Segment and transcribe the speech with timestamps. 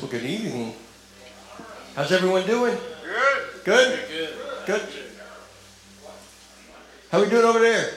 [0.00, 0.74] Well, good evening.
[1.94, 2.76] How's everyone doing?
[3.02, 3.64] Good.
[3.64, 4.08] Good?
[4.08, 4.34] Good.
[4.66, 4.82] Good.
[7.10, 7.94] How we doing over there?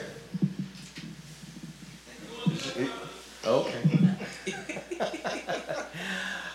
[3.44, 3.82] Okay.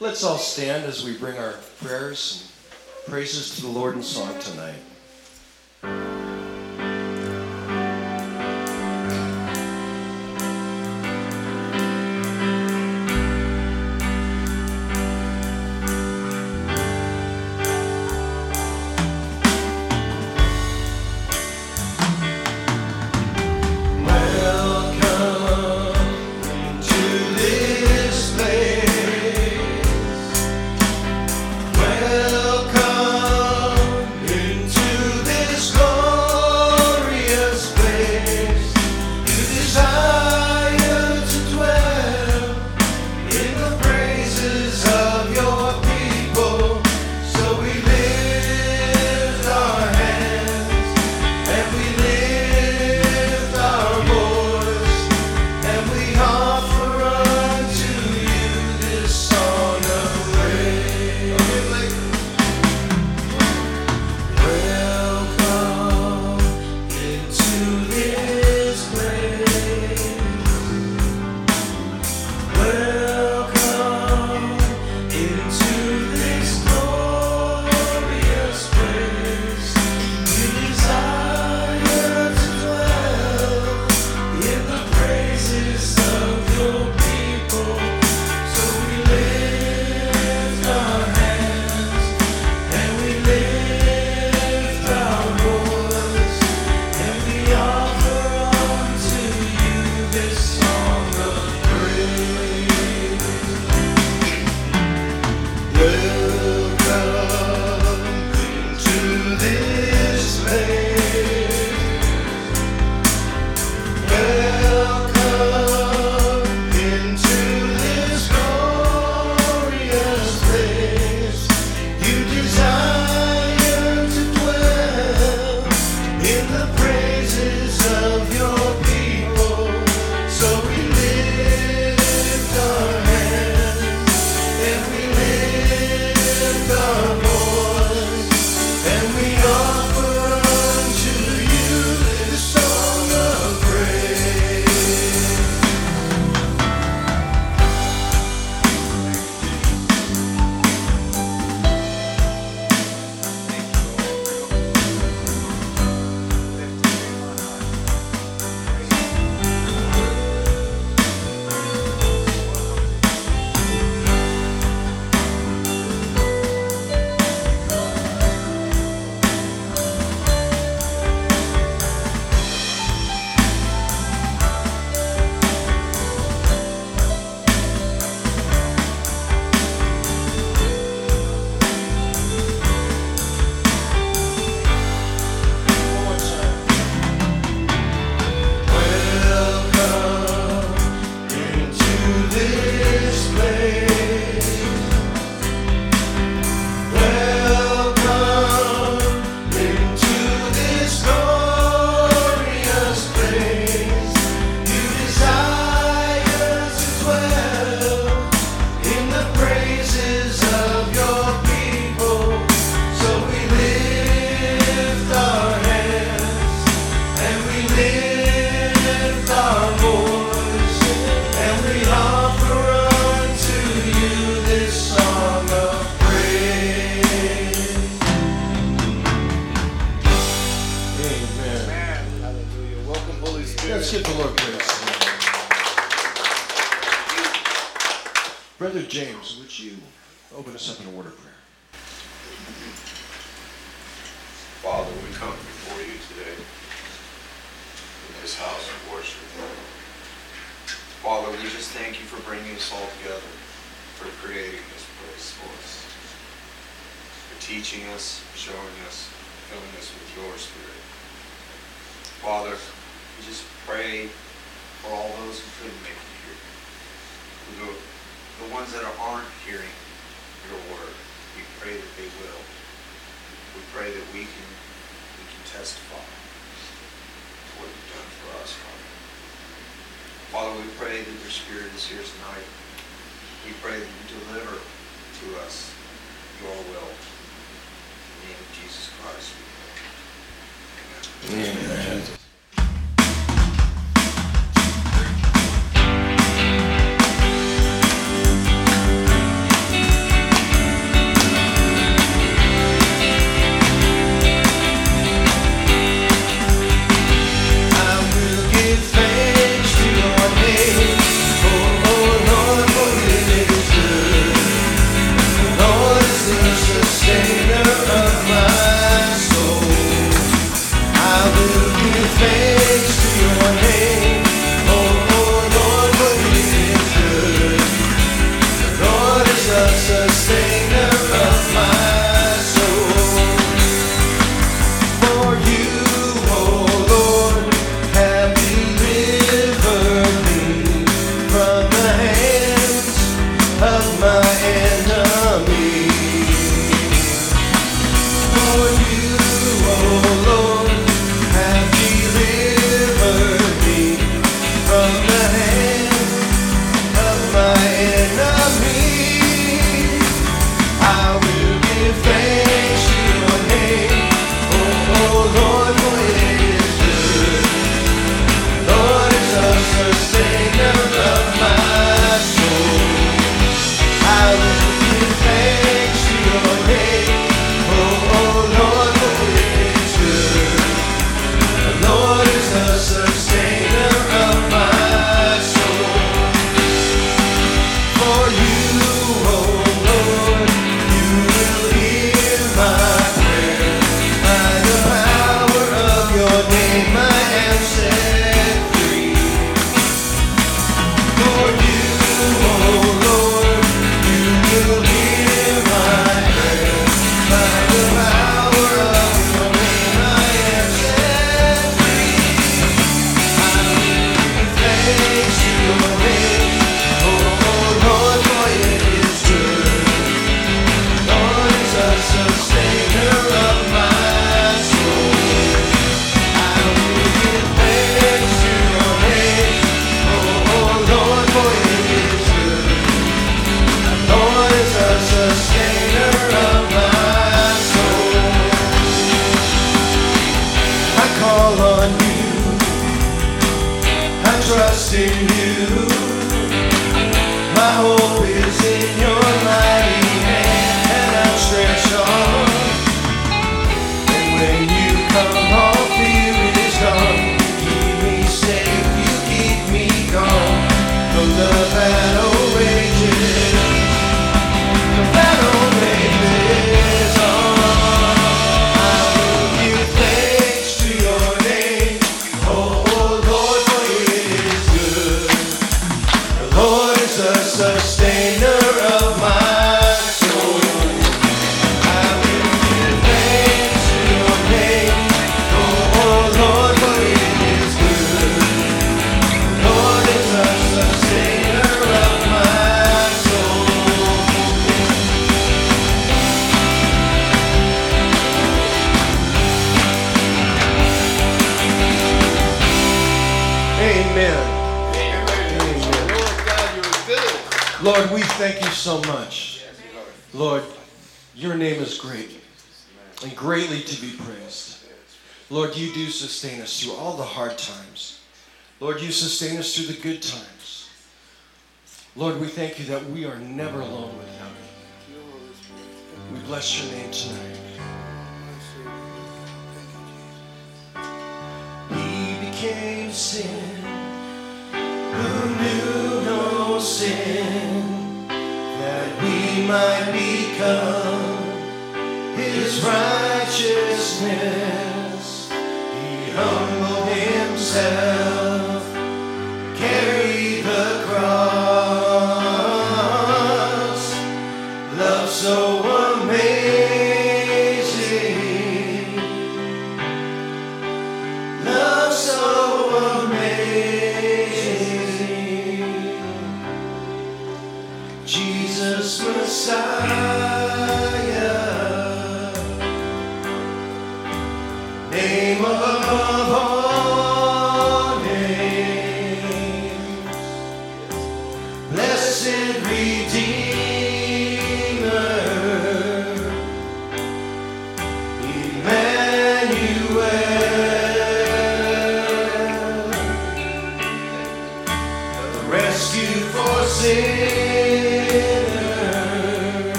[0.00, 2.52] Let's all stand as we bring our prayers
[3.04, 4.82] and praises to the Lord in song tonight.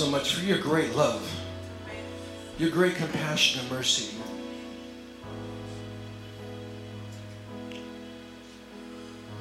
[0.00, 1.20] so much for your great love,
[2.56, 4.16] your great compassion and mercy.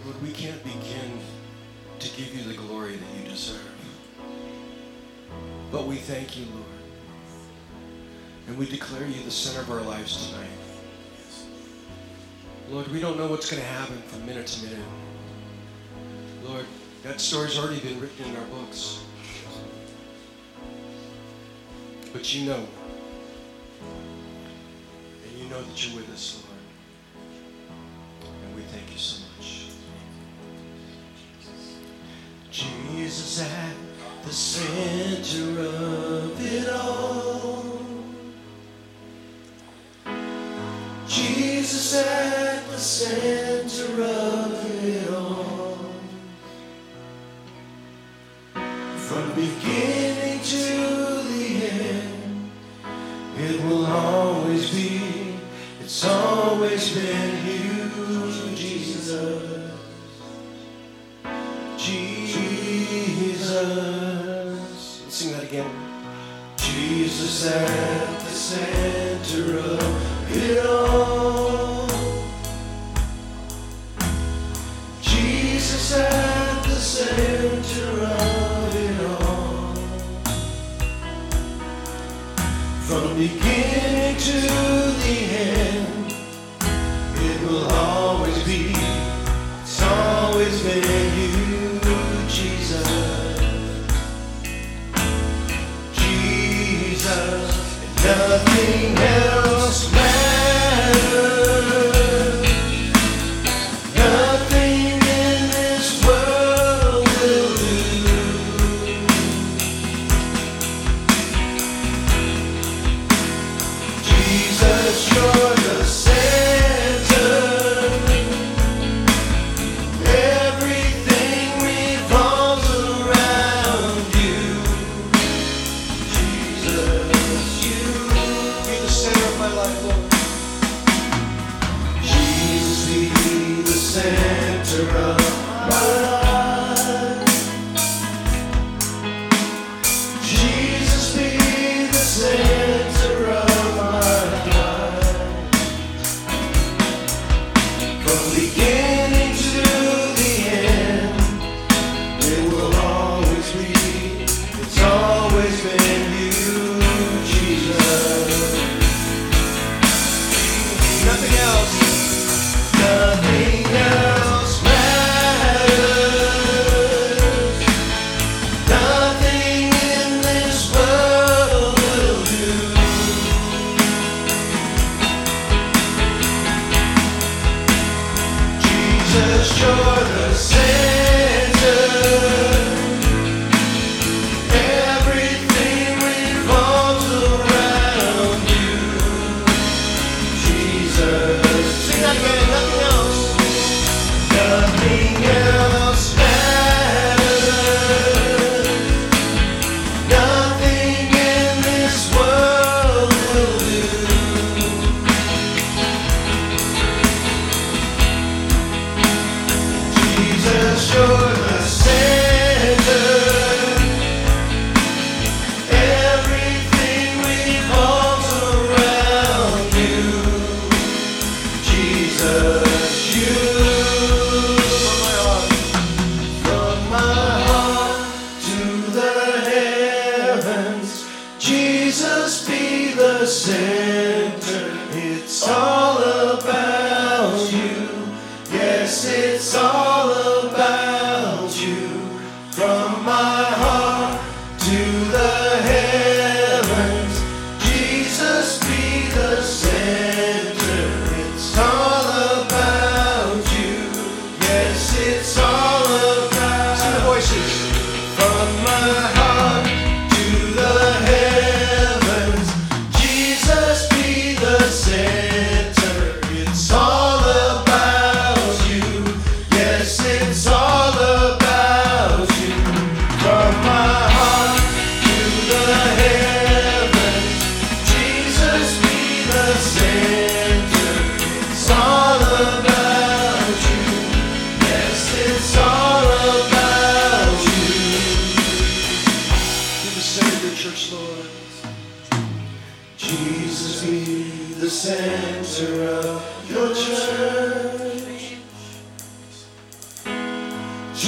[0.04, 1.17] Lord, we can't begin
[2.00, 3.74] to give you the glory that you deserve.
[5.72, 6.65] But we thank you, Lord.
[8.50, 10.50] And we declare you the center of our lives tonight.
[12.69, 14.86] Lord, we don't know what's going to happen from minute to minute.
[16.43, 16.65] Lord,
[17.04, 19.06] that story's already been written in our books.
[22.12, 22.65] But you know,
[25.24, 26.49] and you know that you're with us, Lord.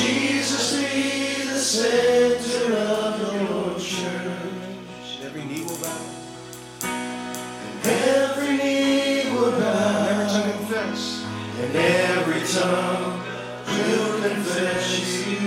[0.02, 5.20] Jesus be the center of your church.
[5.24, 6.02] Every knee will bow.
[6.82, 10.08] And Every knee will bow.
[10.10, 11.24] Every tongue confess.
[11.60, 13.22] And every tongue
[13.68, 14.86] will confess
[15.28, 15.41] you,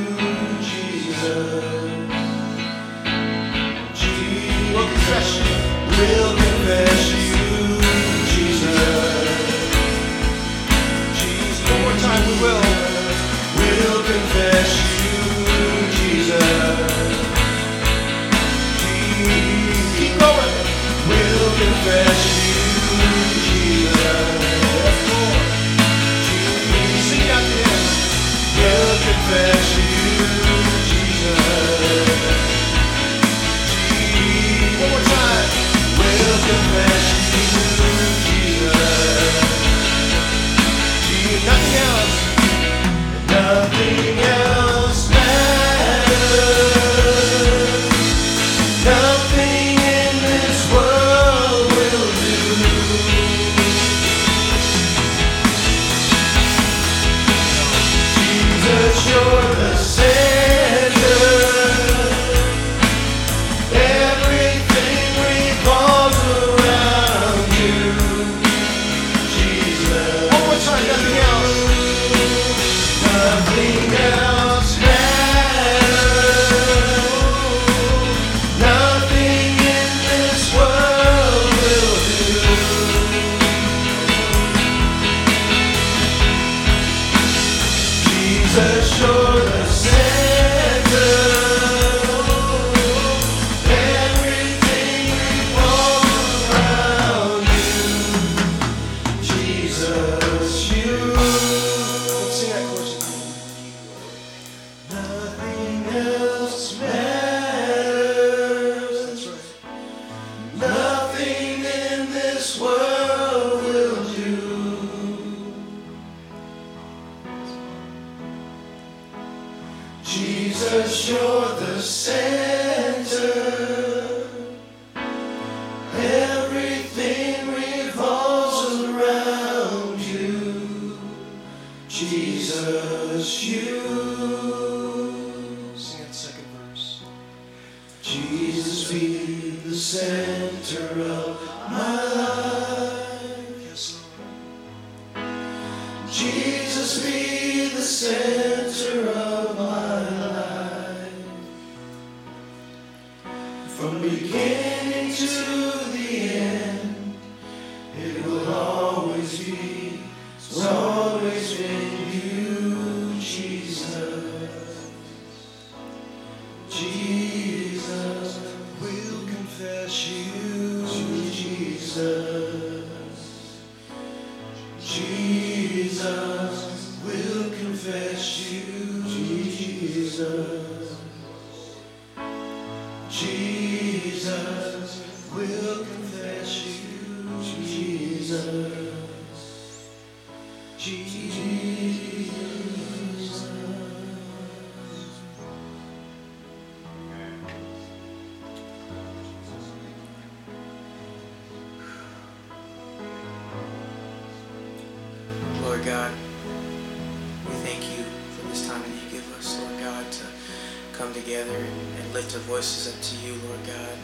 [212.45, 213.97] voices up to you, Lord God.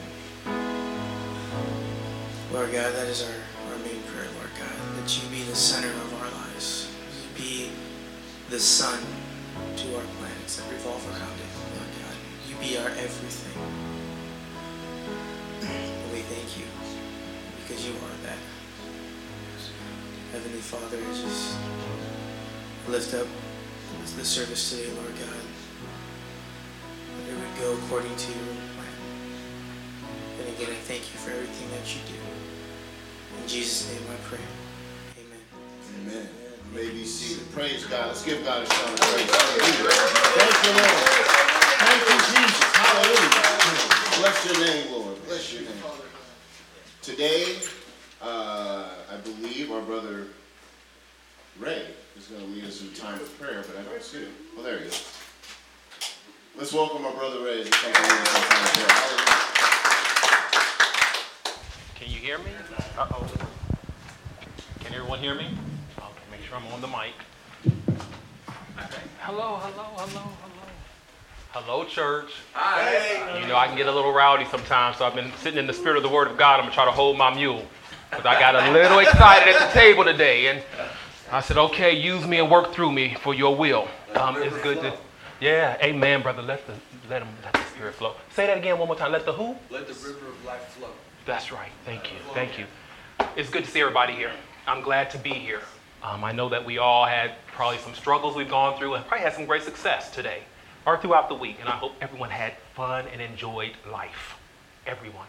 [2.50, 3.36] Lord God, that is our,
[3.70, 6.90] our main prayer, Lord God, that you be the center of our lives.
[7.20, 7.70] You be
[8.48, 8.98] the sun
[9.76, 12.16] to our planets that revolve around it, Lord God.
[12.48, 13.60] You be our everything.
[15.60, 16.64] And we thank you
[17.60, 18.38] because you are that.
[20.32, 21.56] Heavenly Father, just
[22.88, 23.26] lift up
[24.16, 25.39] the service today, Lord God.
[27.90, 28.86] According to your plan.
[30.38, 32.14] And again, I thank you for everything that you do.
[33.42, 34.38] In Jesus' name I pray.
[35.18, 35.42] Amen.
[35.98, 36.28] Amen.
[36.70, 37.50] You may be seated.
[37.50, 38.06] Praise God.
[38.06, 39.26] Let's give God a shout of praise.
[39.26, 39.90] Hallelujah.
[40.38, 41.02] Thank you, Lord.
[41.82, 42.62] Thank you, Jesus.
[42.78, 44.22] Hallelujah.
[44.22, 45.26] Bless your name, Lord.
[45.26, 45.72] Bless your name.
[47.02, 47.58] Today,
[48.22, 50.28] uh, I believe our brother
[51.58, 51.86] Ray
[52.16, 54.32] is going to lead us in time of prayer, but I don't see him.
[54.56, 55.09] Oh, there he is.
[56.60, 58.72] Let's welcome our brother Ray as he comes to lead us in a time of
[58.74, 58.86] prayer.
[59.14, 59.54] Hallelujah.
[61.94, 62.50] Can you hear me?
[62.98, 63.26] Uh-oh.
[64.84, 65.46] Can everyone hear me?
[65.96, 67.14] Okay, make sure I'm on the mic.
[68.76, 69.00] Okay.
[69.20, 70.66] Hello, hello, hello, hello.
[71.52, 72.30] Hello, church.
[72.52, 73.40] Hi.
[73.40, 75.72] You know, I can get a little rowdy sometimes, so I've been sitting in the
[75.72, 76.56] spirit of the Word of God.
[76.56, 77.64] I'm going to try to hold my mule.
[78.10, 80.48] Because I got a little excited at the table today.
[80.48, 80.62] And
[81.32, 83.88] I said, okay, use me and work through me for your will.
[84.14, 84.92] Um, it's good to,
[85.40, 86.42] yeah, amen, brother.
[86.42, 86.74] Let the,
[87.08, 88.14] let, him, let the spirit flow.
[88.32, 89.12] Say that again one more time.
[89.12, 89.56] Let the who?
[89.70, 90.90] Let the river of life flow.
[91.26, 91.70] That's right.
[91.84, 92.18] Thank you.
[92.34, 92.66] Thank you.
[93.36, 94.32] It's good to see everybody here.
[94.66, 95.60] I'm glad to be here.
[96.02, 99.24] Um, I know that we all had probably some struggles we've gone through and probably
[99.24, 100.42] had some great success today
[100.86, 101.56] or throughout the week.
[101.60, 104.36] And I hope everyone had fun and enjoyed life.
[104.86, 105.26] Everyone.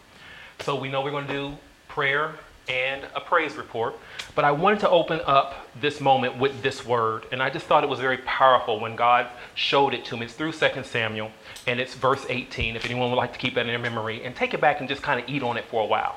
[0.60, 1.58] So we know we're going to do
[1.88, 2.36] prayer
[2.72, 3.96] and a praise report.
[4.34, 7.26] But I wanted to open up this moment with this word.
[7.34, 10.26] And I just thought it was very powerful when God showed it to me.
[10.26, 11.32] It's through 2 Samuel
[11.68, 12.78] and it's verse 18.
[12.78, 14.88] If anyone would like to keep that in their memory and take it back and
[14.88, 16.16] just kind of eat on it for a while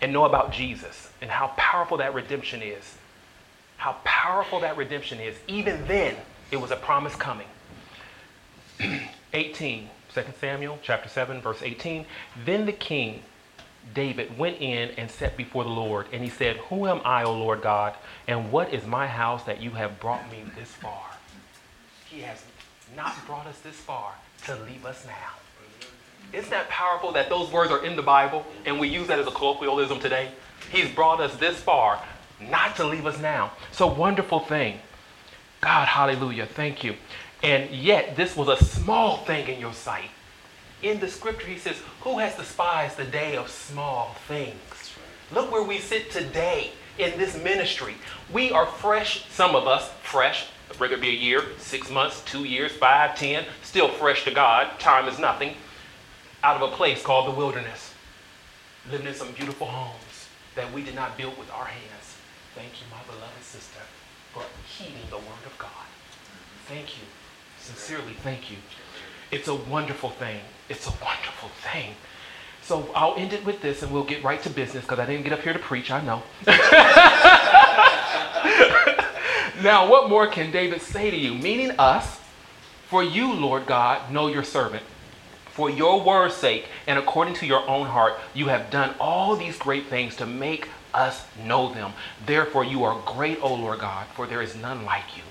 [0.00, 2.96] and know about Jesus and how powerful that redemption is.
[3.78, 5.34] How powerful that redemption is.
[5.48, 6.14] Even then,
[6.52, 7.48] it was a promise coming.
[9.32, 12.06] 18, 2 Samuel chapter 7, verse 18.
[12.44, 13.22] Then the king,
[13.94, 17.32] David, went in and sat before the Lord, and he said, Who am I, O
[17.32, 17.94] Lord God,
[18.26, 21.02] and what is my house that you have brought me this far?
[22.08, 22.42] He has
[22.96, 24.12] not brought us this far
[24.44, 25.36] to leave us now.
[26.32, 29.26] Isn't that powerful that those words are in the Bible and we use that as
[29.26, 30.30] a colloquialism today?
[30.72, 32.02] He's brought us this far,
[32.40, 33.52] not to leave us now.
[33.72, 34.80] So wonderful thing.
[35.60, 36.46] God, hallelujah.
[36.46, 36.96] Thank you.
[37.42, 40.10] And yet, this was a small thing in your sight.
[40.82, 44.92] In the scripture, he says, Who has despised the day of small things?
[45.32, 47.94] Look where we sit today in this ministry.
[48.32, 50.46] We are fresh, some of us fresh,
[50.78, 54.78] whether it be a year, six months, two years, five, ten, still fresh to God.
[54.78, 55.54] Time is nothing.
[56.44, 57.92] Out of a place called the wilderness,
[58.90, 62.16] living in some beautiful homes that we did not build with our hands.
[62.54, 63.80] Thank you, my beloved sister,
[64.32, 65.70] for heeding the word of God.
[66.66, 67.04] Thank you.
[67.58, 68.58] Sincerely, thank you.
[69.30, 70.40] It's a wonderful thing.
[70.68, 71.94] It's a wonderful thing.
[72.62, 75.24] So I'll end it with this and we'll get right to business because I didn't
[75.24, 76.22] get up here to preach, I know.
[79.62, 81.34] now, what more can David say to you?
[81.34, 82.20] Meaning us,
[82.88, 84.82] for you, Lord God, know your servant.
[85.50, 89.58] For your word's sake and according to your own heart, you have done all these
[89.58, 91.92] great things to make us know them.
[92.26, 95.22] Therefore, you are great, O Lord God, for there is none like you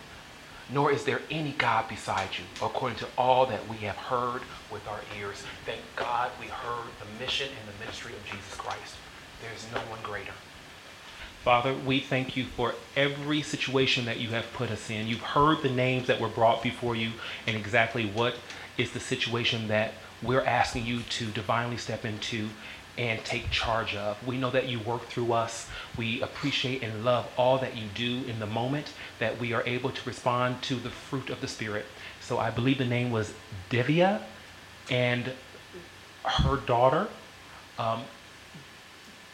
[0.72, 4.41] nor is there any God beside you, according to all that we have heard
[4.72, 5.43] with our ears.
[5.66, 8.95] Thank God we heard the mission and the ministry of Jesus Christ.
[9.41, 10.34] There is no one greater.
[11.43, 15.07] Father, we thank you for every situation that you have put us in.
[15.07, 17.11] You've heard the names that were brought before you
[17.45, 18.36] and exactly what
[18.80, 19.93] is the situation that
[20.24, 22.49] we're asking you to divinely step into
[22.97, 24.25] and take charge of.
[24.25, 25.67] We know that you work through us.
[25.97, 29.89] We appreciate and love all that you do in the moment that we are able
[29.89, 31.85] to respond to the fruit of the Spirit.
[32.21, 33.33] So I believe the name was
[33.69, 34.21] Devia
[34.89, 35.33] and
[36.23, 37.07] her daughter.
[37.77, 38.03] Um,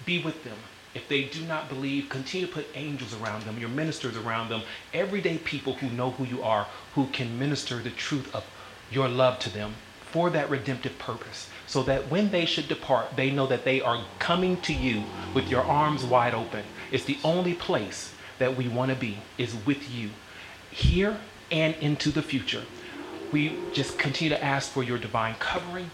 [0.06, 0.58] be with them.
[0.94, 4.64] If they do not believe, continue to put angels around them, your ministers around them,
[4.94, 8.44] everyday people who know who you are, who can minister the truth of
[8.92, 13.32] your love to them for that redemptive purpose so that when they should depart, they
[13.32, 15.04] know that they are coming to you
[15.34, 16.66] with your arms wide open.
[16.92, 20.10] It's the only place that we want to be is with you
[20.70, 21.18] here
[21.50, 22.64] and into the future.
[23.32, 25.92] We just continue to ask for your divine covering,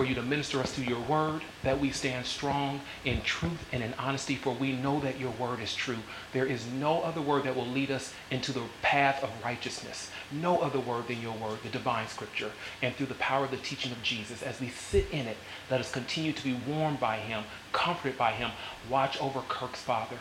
[0.00, 3.82] for you to minister us through your word, that we stand strong in truth and
[3.82, 5.98] in honesty, for we know that your word is true.
[6.32, 10.10] There is no other word that will lead us into the path of righteousness.
[10.32, 12.50] No other word than your word, the divine scripture.
[12.80, 15.36] And through the power of the teaching of Jesus, as we sit in it,
[15.70, 18.52] let us continue to be warmed by him, comforted by him.
[18.88, 20.16] Watch over Kirk's father.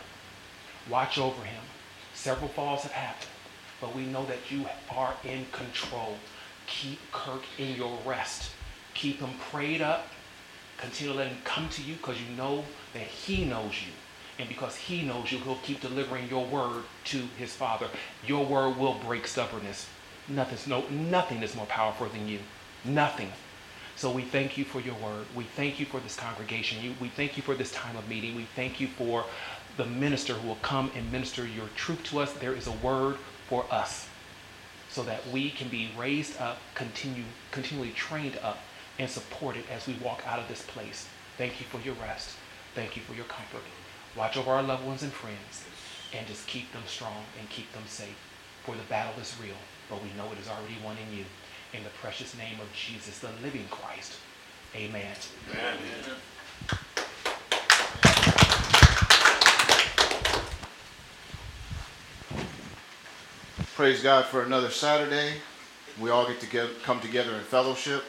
[0.89, 1.63] Watch over him.
[2.13, 3.31] Several falls have happened,
[3.79, 6.17] but we know that you are in control.
[6.67, 8.51] Keep Kirk in your rest
[8.99, 10.07] Keep him prayed up.
[10.77, 13.93] Continue to let him come to you because you know that he knows you.
[14.37, 17.87] And because he knows you, he'll keep delivering your word to his father.
[18.27, 19.87] Your word will break stubbornness.
[20.27, 22.39] Nothing's, no, nothing is more powerful than you.
[22.83, 23.31] Nothing.
[23.95, 25.27] So we thank you for your word.
[25.33, 26.83] We thank you for this congregation.
[26.83, 28.35] You, we thank you for this time of meeting.
[28.35, 29.23] We thank you for
[29.77, 32.33] the minister who will come and minister your truth to us.
[32.33, 33.15] There is a word
[33.47, 34.09] for us
[34.89, 38.65] so that we can be raised up, continue, continually trained up
[38.99, 41.07] and support it as we walk out of this place.
[41.37, 42.35] Thank you for your rest.
[42.75, 43.63] Thank you for your comfort.
[44.15, 45.65] Watch over our loved ones and friends
[46.13, 48.17] and just keep them strong and keep them safe.
[48.65, 49.55] For the battle is real,
[49.89, 51.25] but we know it is already won in you.
[51.73, 54.17] In the precious name of Jesus, the living Christ.
[54.75, 55.15] Amen.
[63.75, 65.35] Praise God for another Saturday.
[66.01, 68.03] We all get to get, come together in fellowship.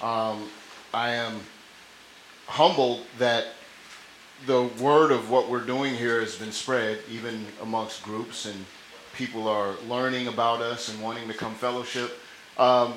[0.00, 0.48] Um,
[0.94, 1.40] I am
[2.46, 3.46] humbled that
[4.46, 8.64] the word of what we're doing here has been spread, even amongst groups, and
[9.14, 12.16] people are learning about us and wanting to come fellowship.
[12.58, 12.94] Um,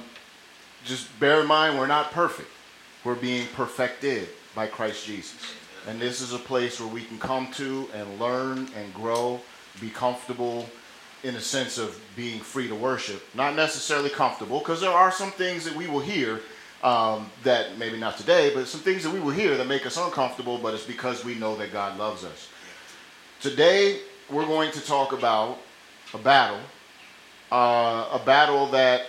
[0.86, 2.49] just bear in mind, we're not perfect.
[3.04, 5.36] We're being perfected by Christ Jesus.
[5.88, 9.41] And this is a place where we can come to and learn and grow,
[9.80, 10.70] be comfortable
[11.24, 13.24] in a sense of being free to worship.
[13.34, 16.41] Not necessarily comfortable, because there are some things that we will hear
[16.84, 19.97] um, that maybe not today, but some things that we will hear that make us
[19.97, 22.49] uncomfortable, but it's because we know that God loves us.
[23.39, 25.59] Today, we're going to talk about
[26.13, 26.59] a battle,
[27.51, 29.07] uh, a battle that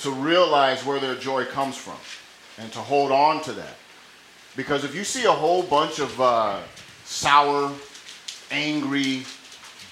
[0.00, 1.98] to realize where their joy comes from
[2.58, 3.76] and to hold on to that.
[4.56, 6.60] Because if you see a whole bunch of uh,
[7.04, 7.72] sour,
[8.50, 9.24] angry,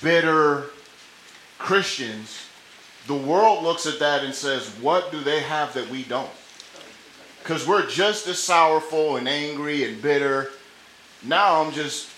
[0.03, 0.67] bitter
[1.59, 2.47] Christians,
[3.07, 6.31] the world looks at that and says, What do they have that we don't?
[7.43, 10.51] Because we're just as sourful and angry and bitter.
[11.23, 12.09] Now I'm just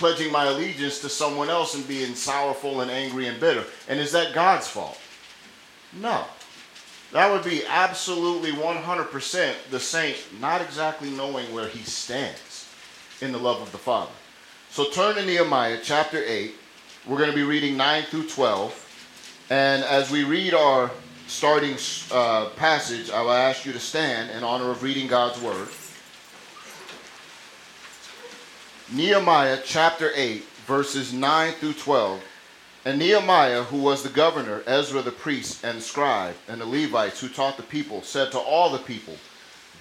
[0.00, 3.64] pledging my allegiance to someone else and being sorrowful and angry and bitter.
[3.86, 4.98] And is that God's fault?
[5.92, 6.24] No.
[7.12, 12.66] That would be absolutely 100% the saint not exactly knowing where he stands
[13.20, 14.10] in the love of the Father.
[14.70, 16.54] So turn to Nehemiah chapter 8.
[17.06, 19.46] We're going to be reading 9 through 12.
[19.50, 20.90] And as we read our
[21.26, 21.76] starting
[22.10, 25.68] uh, passage, I will ask you to stand in honor of reading God's word.
[28.92, 32.20] Nehemiah chapter 8, verses 9 through 12.
[32.84, 37.28] And Nehemiah, who was the governor, Ezra the priest and scribe, and the Levites who
[37.28, 39.14] taught the people, said to all the people,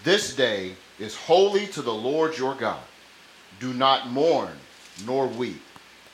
[0.03, 2.84] This day is holy to the Lord your God.
[3.60, 4.55] Do not mourn
[5.07, 5.64] nor weep.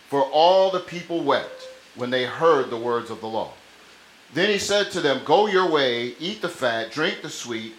[0.07, 3.51] For all the people wept when they heard the words of the law.
[4.33, 7.73] Then he said to them, Go your way, eat the fat, drink the sweet,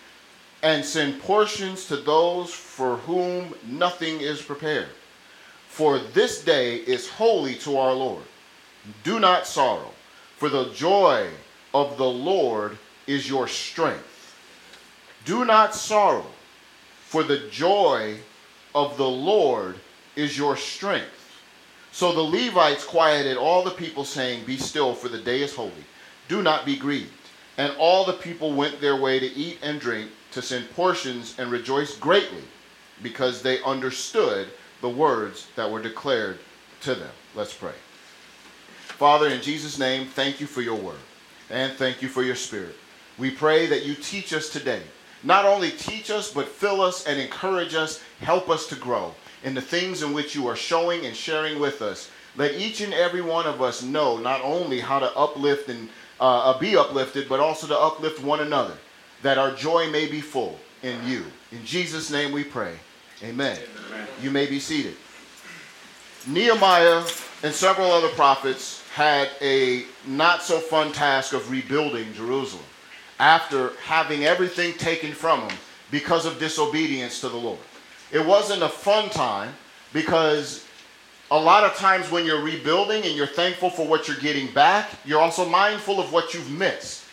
[0.63, 4.89] and send portions to those for whom nothing is prepared.
[5.77, 8.25] For this day is holy to our Lord.
[9.05, 9.91] Do not sorrow,
[10.39, 11.29] for the joy
[11.75, 14.35] of the Lord is your strength.
[15.27, 16.25] Do not sorrow,
[17.05, 18.17] for the joy
[18.75, 19.77] of the Lord
[20.17, 21.43] is your strength.
[21.93, 25.85] So the Levites quieted all the people, saying, Be still, for the day is holy.
[26.27, 27.13] Do not be grieved.
[27.59, 31.51] And all the people went their way to eat and drink, to send portions, and
[31.51, 32.45] rejoiced greatly,
[33.03, 34.49] because they understood
[34.81, 36.39] the words that were declared
[36.83, 37.11] to them.
[37.35, 37.75] Let's pray.
[38.79, 40.99] Father, in Jesus' name, thank you for your word,
[41.51, 42.75] and thank you for your spirit.
[43.19, 44.83] We pray that you teach us today.
[45.23, 49.15] Not only teach us, but fill us and encourage us, help us to grow
[49.45, 52.11] in the things in which you are showing and sharing with us.
[52.37, 55.89] Let each and every one of us know not only how to uplift and
[56.21, 58.75] uh, be uplifted, but also to uplift one another,
[59.23, 61.25] that our joy may be full in you.
[61.53, 62.75] In Jesus' name we pray.
[63.23, 63.57] Amen.
[63.57, 63.76] Amen.
[64.23, 64.97] You may be seated.
[66.27, 67.05] Nehemiah
[67.43, 72.65] and several other prophets had a not so fun task of rebuilding Jerusalem
[73.19, 75.57] after having everything taken from them
[75.91, 77.59] because of disobedience to the Lord.
[78.11, 79.55] It wasn't a fun time
[79.93, 80.67] because
[81.31, 84.91] a lot of times when you're rebuilding and you're thankful for what you're getting back,
[85.05, 87.05] you're also mindful of what you've missed.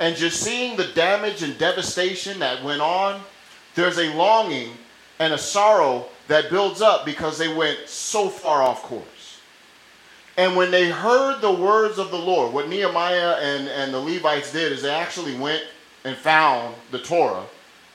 [0.00, 3.20] And just seeing the damage and devastation that went on,
[3.74, 4.70] there's a longing
[5.18, 9.40] and a sorrow that builds up because they went so far off course.
[10.36, 14.52] And when they heard the words of the Lord, what Nehemiah and, and the Levites
[14.52, 15.62] did is they actually went
[16.04, 17.44] and found the Torah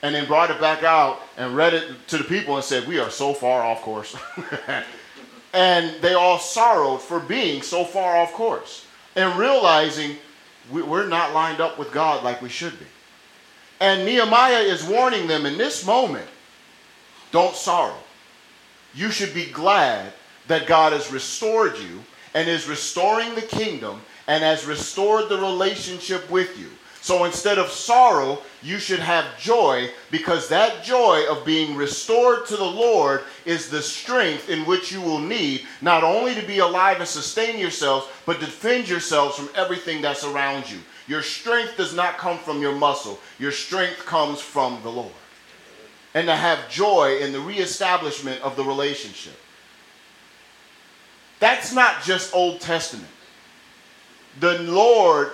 [0.02, 2.98] and then brought it back out and read it to the people and said, We
[2.98, 4.16] are so far off course.
[5.52, 10.16] and they all sorrowed for being so far off course and realizing
[10.70, 12.86] we- we're not lined up with God like we should be.
[13.80, 16.28] And Nehemiah is warning them in this moment
[17.32, 17.96] don't sorrow.
[18.94, 20.12] You should be glad
[20.48, 22.02] that God has restored you
[22.34, 26.68] and is restoring the kingdom and has restored the relationship with you.
[27.02, 32.56] So instead of sorrow, you should have joy because that joy of being restored to
[32.56, 36.98] the Lord is the strength in which you will need not only to be alive
[36.98, 40.78] and sustain yourselves, but defend yourselves from everything that's around you.
[41.08, 45.12] Your strength does not come from your muscle, your strength comes from the Lord.
[46.14, 49.36] And to have joy in the reestablishment of the relationship.
[51.38, 53.08] That's not just Old Testament.
[54.40, 55.32] The Lord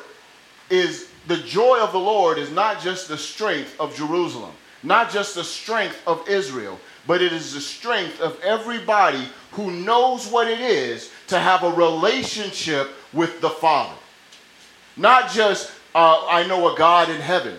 [0.71, 4.53] is the joy of the Lord is not just the strength of Jerusalem,
[4.83, 10.29] not just the strength of Israel, but it is the strength of everybody who knows
[10.29, 13.95] what it is to have a relationship with the Father.
[14.97, 17.57] Not just, uh, I know a God in heaven,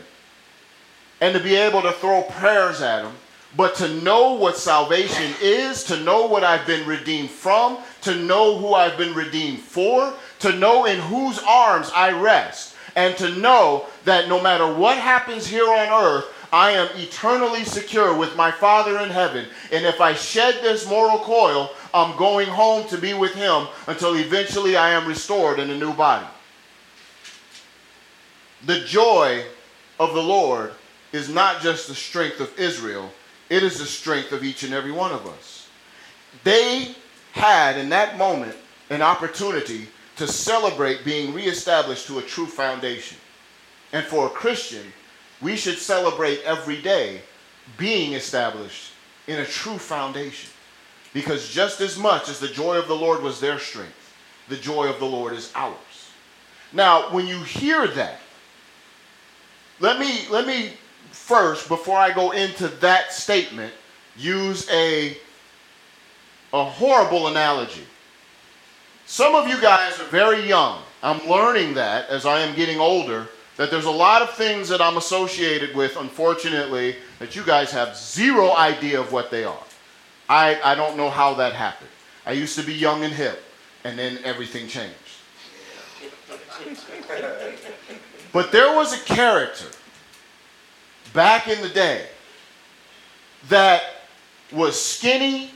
[1.22, 3.14] and to be able to throw prayers at Him,
[3.56, 8.58] but to know what salvation is, to know what I've been redeemed from, to know
[8.58, 13.86] who I've been redeemed for, to know in whose arms I rest, and to know
[14.06, 19.00] that no matter what happens here on earth, I am eternally secure with my Father
[19.00, 19.48] in heaven.
[19.72, 24.16] And if I shed this mortal coil, I'm going home to be with Him until
[24.16, 26.26] eventually I am restored in a new body.
[28.66, 29.44] The joy
[30.00, 30.74] of the Lord
[31.12, 33.12] is not just the strength of Israel,
[33.50, 35.70] it is the strength of each and every one of us.
[36.44, 36.96] They
[37.32, 38.56] had in that moment
[38.90, 39.88] an opportunity
[40.18, 43.18] to celebrate being reestablished to a true foundation.
[43.94, 44.92] And for a Christian,
[45.42, 47.22] we should celebrate every day
[47.78, 48.92] being established
[49.28, 50.50] in a true foundation.
[51.14, 54.16] Because just as much as the joy of the Lord was their strength,
[54.50, 55.76] the joy of the Lord is ours.
[56.74, 58.20] Now, when you hear that,
[59.80, 60.74] let me let me
[61.28, 63.74] first, before I go into that statement,
[64.16, 65.18] use a
[66.54, 67.84] a horrible analogy.
[69.06, 70.82] Some of you guys are very young.
[71.04, 74.82] I'm learning that as I am getting older, that there's a lot of things that
[74.82, 79.64] I'm associated with, unfortunately, that you guys have zero idea of what they are.
[80.30, 81.90] I, I don't know how that happened.
[82.26, 83.44] I used to be young and hip,
[83.84, 84.96] and then everything changed.
[88.34, 89.68] But there was a character
[91.18, 92.06] back in the day
[93.50, 93.82] that
[94.52, 95.50] was skinny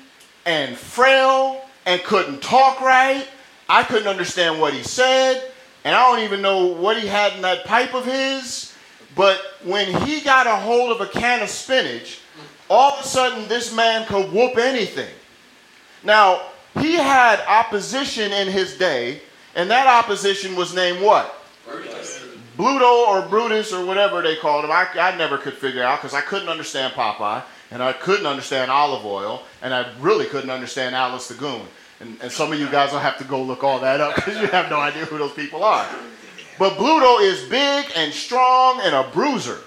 [0.48, 3.28] and frail and couldn't talk right.
[3.70, 5.52] I couldn't understand what he said,
[5.84, 8.74] and I don't even know what he had in that pipe of his.
[9.16, 12.22] But when he got a hold of a can of spinach,
[12.68, 15.14] all of a sudden this man could whoop anything.
[16.04, 16.42] Now,
[16.80, 19.22] he had opposition in his day,
[19.54, 21.41] and that opposition was named what?
[22.62, 24.70] Bluto or Brutus or whatever they called him.
[24.70, 27.42] I, I never could figure out because I couldn't understand Popeye
[27.72, 31.64] and I couldn't understand Olive Oyl and I really couldn't understand Alice the Goon.
[32.00, 34.40] And, and some of you guys will have to go look all that up because
[34.40, 35.88] you have no idea who those people are.
[36.60, 39.58] But Bluto is big and strong and a bruiser.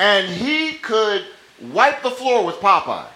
[0.00, 1.24] And he could
[1.60, 3.06] wipe the floor with Popeye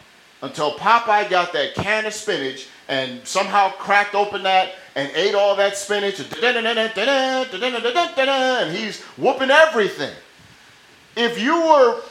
[0.43, 5.55] until Popeye got that can of spinach and somehow cracked open that and ate all
[5.55, 6.29] that spinach and
[8.77, 10.13] he's whooping everything.
[11.17, 12.03] If you were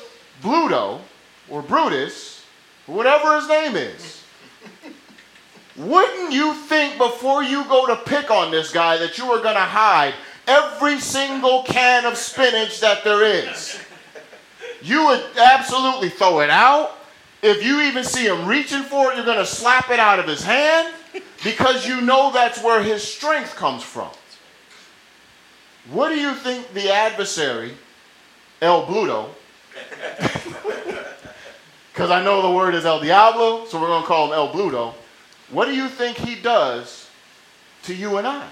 [0.41, 1.01] Bluto
[1.49, 2.45] or Brutus,
[2.85, 4.23] whatever his name is,
[5.75, 9.55] wouldn't you think before you go to pick on this guy that you were going
[9.55, 10.13] to hide
[10.47, 13.77] every single can of spinach that there is?
[14.81, 16.98] You would absolutely throw it out.
[17.41, 20.27] If you even see him reaching for it, you're going to slap it out of
[20.27, 20.93] his hand
[21.43, 24.09] because you know that's where his strength comes from.
[25.89, 27.73] What do you think the adversary,
[28.61, 29.29] El Bluto,
[31.93, 34.49] because I know the word is El Diablo, so we're going to call him El
[34.49, 34.93] Bluto.
[35.49, 37.09] What do you think he does
[37.83, 38.47] to you and I?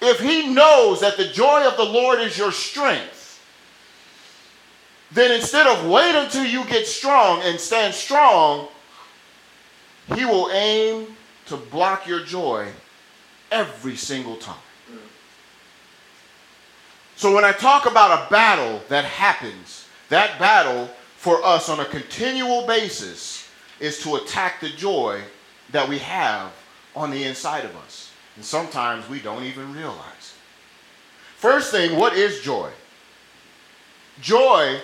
[0.00, 3.17] If he knows that the joy of the Lord is your strength,
[5.10, 8.68] then instead of wait until you get strong and stand strong,
[10.14, 11.06] he will aim
[11.46, 12.68] to block your joy
[13.50, 14.56] every single time.
[17.16, 21.84] So when I talk about a battle that happens, that battle for us on a
[21.84, 23.48] continual basis
[23.80, 25.22] is to attack the joy
[25.72, 26.52] that we have
[26.94, 28.12] on the inside of us.
[28.36, 30.34] And sometimes we don't even realize.
[31.36, 32.70] First thing, what is joy?
[34.20, 34.80] Joy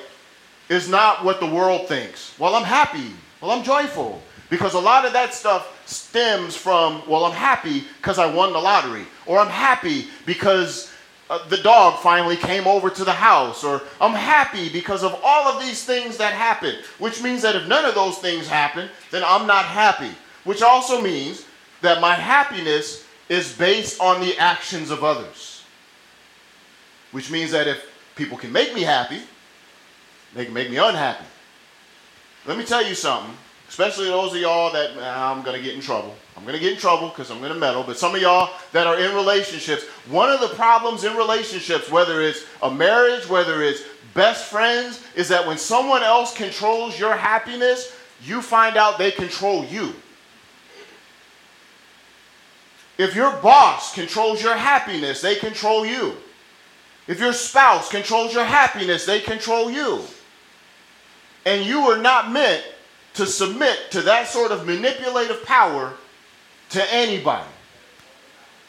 [0.68, 2.38] is not what the world thinks.
[2.38, 3.12] Well, I'm happy.
[3.40, 4.22] Well, I'm joyful.
[4.50, 8.58] Because a lot of that stuff stems from, well, I'm happy because I won the
[8.58, 9.04] lottery.
[9.26, 10.92] Or I'm happy because
[11.30, 15.48] uh, the dog finally came over to the house, or I'm happy because of all
[15.48, 19.22] of these things that happen, which means that if none of those things happen, then
[19.24, 20.10] I'm not happy,
[20.44, 21.46] which also means
[21.80, 25.64] that my happiness is based on the actions of others,
[27.12, 27.84] which means that if
[28.16, 29.22] people can make me happy,
[30.34, 31.24] they can make me unhappy.
[32.46, 33.34] Let me tell you something,
[33.68, 36.14] especially those of y'all that "Nah, I'm going to get in trouble.
[36.36, 37.82] I'm going to get in trouble because I'm going to meddle.
[37.82, 42.20] But some of y'all that are in relationships, one of the problems in relationships, whether
[42.20, 43.82] it's a marriage, whether it's
[44.14, 49.64] best friends, is that when someone else controls your happiness, you find out they control
[49.64, 49.94] you.
[52.98, 56.16] If your boss controls your happiness, they control you.
[57.06, 60.02] If your spouse controls your happiness, they control you.
[61.46, 62.64] And you are not meant
[63.14, 65.94] to submit to that sort of manipulative power
[66.70, 67.48] to anybody.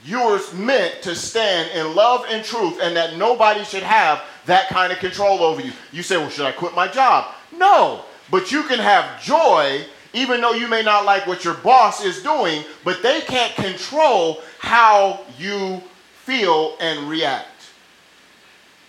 [0.04, 4.68] You are meant to stand in love and truth, and that nobody should have that
[4.70, 5.72] kind of control over you.
[5.92, 7.34] You say, Well, should I quit my job?
[7.58, 12.04] No, but you can have joy even though you may not like what your boss
[12.04, 15.84] is doing, but they can't control how you
[16.24, 17.50] feel and react.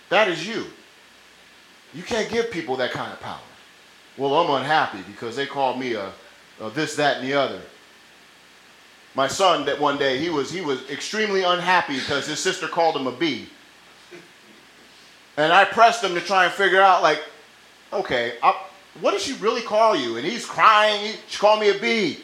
[0.07, 0.67] That is you.
[1.93, 3.41] You can't give people that kind of power.
[4.17, 6.11] Well, I'm unhappy because they called me a,
[6.59, 7.61] a this, that, and the other.
[9.13, 12.95] My son, that one day he was he was extremely unhappy because his sister called
[12.95, 13.47] him a B.
[15.37, 17.21] And I pressed him to try and figure out, like,
[17.93, 18.59] okay, I,
[19.01, 20.17] what did she really call you?
[20.17, 21.15] And he's crying.
[21.27, 22.19] She called me a B.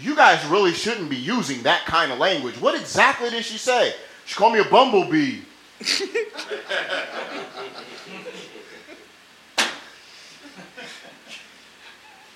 [0.00, 2.60] You guys really shouldn't be using that kind of language.
[2.60, 3.94] What exactly did she say?
[4.26, 5.40] She called me a bumblebee.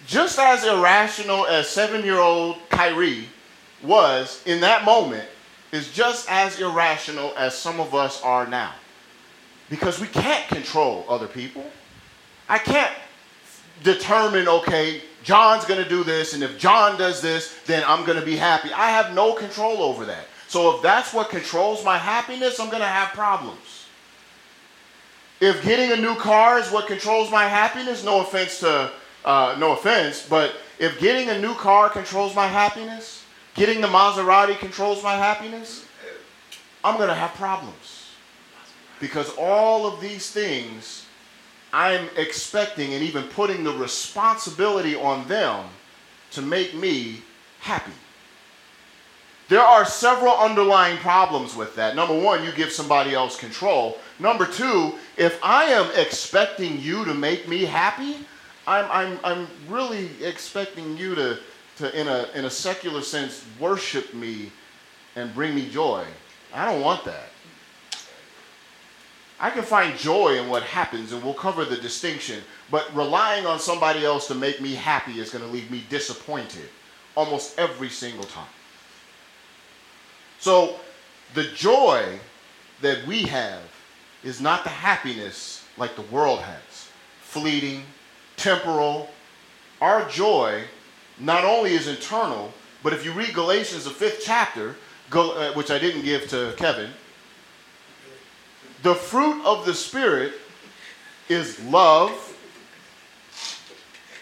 [0.07, 3.29] Just as irrational as seven year old Kyrie
[3.83, 5.29] was in that moment,
[5.73, 8.73] is just as irrational as some of us are now.
[9.71, 11.65] Because we can't control other people.
[12.49, 12.93] I can't
[13.83, 18.37] determine, okay, John's to do this, and if John does this, then I'm to be
[18.37, 18.71] happy.
[18.73, 20.27] I have no control over that.
[20.49, 23.87] So if that's what controls my happiness, I'm to have problems.
[25.41, 28.93] If getting a new car is what controls my happiness, no offense to,
[29.25, 34.59] uh, no offense, but if getting a new car controls my happiness, getting the Maserati
[34.59, 35.87] controls my happiness,
[36.85, 38.11] I'm going to have problems.
[39.01, 41.07] Because all of these things
[41.73, 45.67] I'm expecting and even putting the responsibility on them
[46.33, 47.23] to make me
[47.61, 47.93] happy.
[49.49, 51.97] There are several underlying problems with that.
[51.97, 53.99] Number one, you give somebody else control.
[54.19, 58.17] Number two, if I am expecting you to make me happy,
[58.67, 61.39] I'm, I'm, I'm really expecting you to,
[61.79, 64.53] to in, a, in a secular sense, worship me
[65.17, 66.05] and bring me joy.
[66.55, 67.29] I don't want that.
[69.41, 72.43] I can find joy in what happens, and we'll cover the distinction.
[72.71, 76.69] But relying on somebody else to make me happy is going to leave me disappointed
[77.17, 78.47] almost every single time.
[80.39, 80.77] So,
[81.35, 82.21] the joy
[82.83, 83.63] that we have
[84.23, 86.89] is not the happiness like the world has
[87.23, 87.83] fleeting,
[88.37, 89.11] temporal.
[89.81, 90.65] Our joy
[91.19, 92.53] not only is internal,
[92.83, 94.77] but if you read Galatians, the fifth chapter,
[95.13, 96.91] uh, which I didn't give to Kevin,
[98.83, 100.35] the fruit of the Spirit
[101.29, 102.11] is love.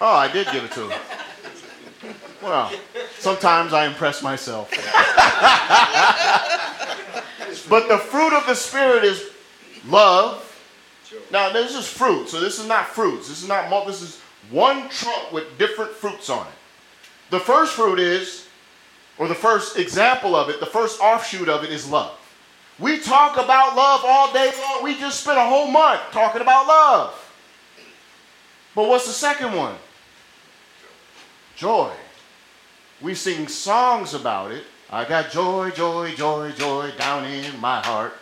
[0.00, 1.00] Oh, I did give it to him.
[2.42, 2.72] Well,
[3.18, 4.70] sometimes I impress myself.
[7.68, 9.30] but the fruit of the Spirit is
[9.86, 10.46] love.
[11.30, 13.28] Now, this is fruit, so this is not fruits.
[13.28, 16.52] This is not mul- This is one trunk with different fruits on it.
[17.30, 18.46] The first fruit is,
[19.18, 22.16] or the first example of it, the first offshoot of it is love.
[22.78, 24.82] We talk about love all day long.
[24.82, 27.14] We just spent a whole month talking about love.
[28.74, 29.76] But what's the second one?
[31.56, 31.92] Joy.
[33.00, 34.64] We sing songs about it.
[34.90, 38.14] I got joy, joy, joy, joy down in my heart.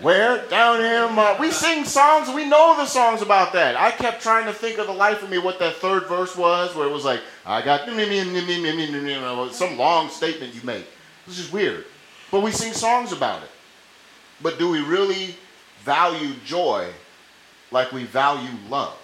[0.00, 0.46] Where?
[0.48, 1.38] Down in my.
[1.40, 2.28] We sing songs.
[2.34, 3.76] We know the songs about that.
[3.76, 6.74] I kept trying to think of the life of me what that third verse was,
[6.74, 7.86] where it was like, I got
[9.52, 10.86] some long statement you make.
[11.26, 11.84] This is weird.
[12.30, 13.50] But we sing songs about it.
[14.40, 15.34] But do we really
[15.80, 16.88] value joy
[17.70, 18.96] like we value love?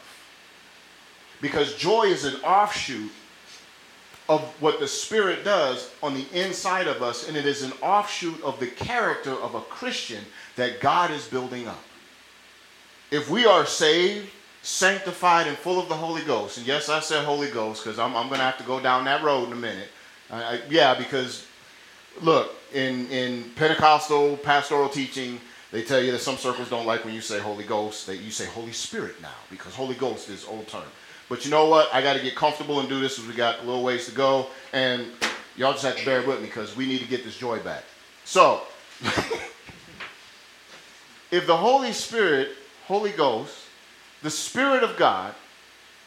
[1.40, 3.10] Because joy is an offshoot
[4.28, 8.42] of what the Spirit does on the inside of us, and it is an offshoot
[8.42, 10.24] of the character of a Christian
[10.56, 11.82] that God is building up.
[13.10, 14.30] If we are saved,
[14.62, 18.16] sanctified, and full of the Holy Ghost, and yes, I said Holy Ghost because I'm,
[18.16, 19.88] I'm going to have to go down that road in a minute.
[20.30, 21.46] I, yeah, because
[22.22, 25.40] look, in in Pentecostal pastoral teaching,
[25.70, 28.06] they tell you that some circles don't like when you say Holy Ghost.
[28.06, 30.82] That you say Holy Spirit now because Holy Ghost is old term.
[31.28, 31.92] But you know what?
[31.92, 34.12] I got to get comfortable and do this as we got a little ways to
[34.12, 35.06] go, and
[35.56, 37.84] y'all just have to bear with me because we need to get this joy back.
[38.24, 38.62] So,
[41.34, 42.50] if the Holy Spirit,
[42.86, 43.56] Holy Ghost,
[44.22, 45.34] the Spirit of God,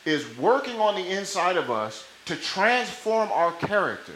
[0.05, 4.13] is working on the inside of us to transform our character,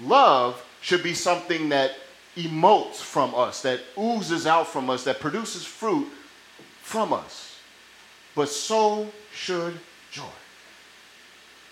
[0.00, 1.96] love should be something that
[2.34, 6.08] emotes from us, that oozes out from us, that produces fruit
[6.80, 7.58] from us.
[8.34, 9.78] But so should
[10.10, 10.22] joy.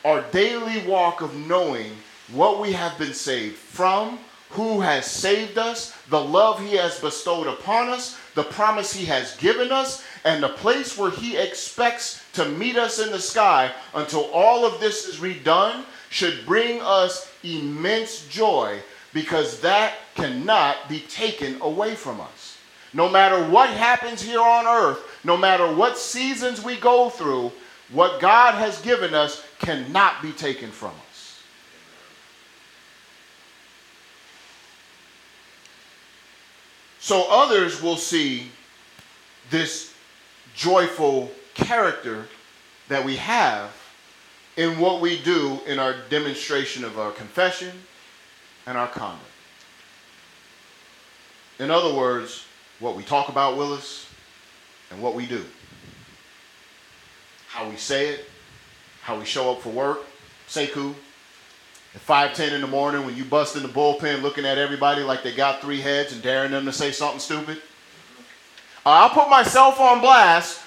[0.05, 1.93] Our daily walk of knowing
[2.31, 4.19] what we have been saved from,
[4.51, 9.37] who has saved us, the love he has bestowed upon us, the promise he has
[9.37, 14.25] given us, and the place where he expects to meet us in the sky until
[14.33, 18.79] all of this is redone should bring us immense joy
[19.13, 22.59] because that cannot be taken away from us.
[22.93, 27.53] No matter what happens here on earth, no matter what seasons we go through,
[27.93, 31.10] what God has given us cannot be taken from us.
[37.11, 38.53] So others will see
[39.51, 39.93] this
[40.55, 42.29] joyful character
[42.87, 43.73] that we have
[44.57, 47.73] in what we do in our demonstration of our confession
[48.65, 49.25] and our conduct.
[51.59, 52.45] In other words,
[52.79, 54.07] what we talk about, Willis,
[54.93, 55.45] and what we do.
[57.49, 58.31] How we say it,
[59.03, 60.03] how we show up for work,
[60.47, 60.95] Sekou.
[61.95, 65.23] At 5:10 in the morning when you bust in the bullpen looking at everybody like
[65.25, 67.61] they got three heads and daring them to say something stupid.
[68.87, 70.61] Uh, I'll put myself on blast,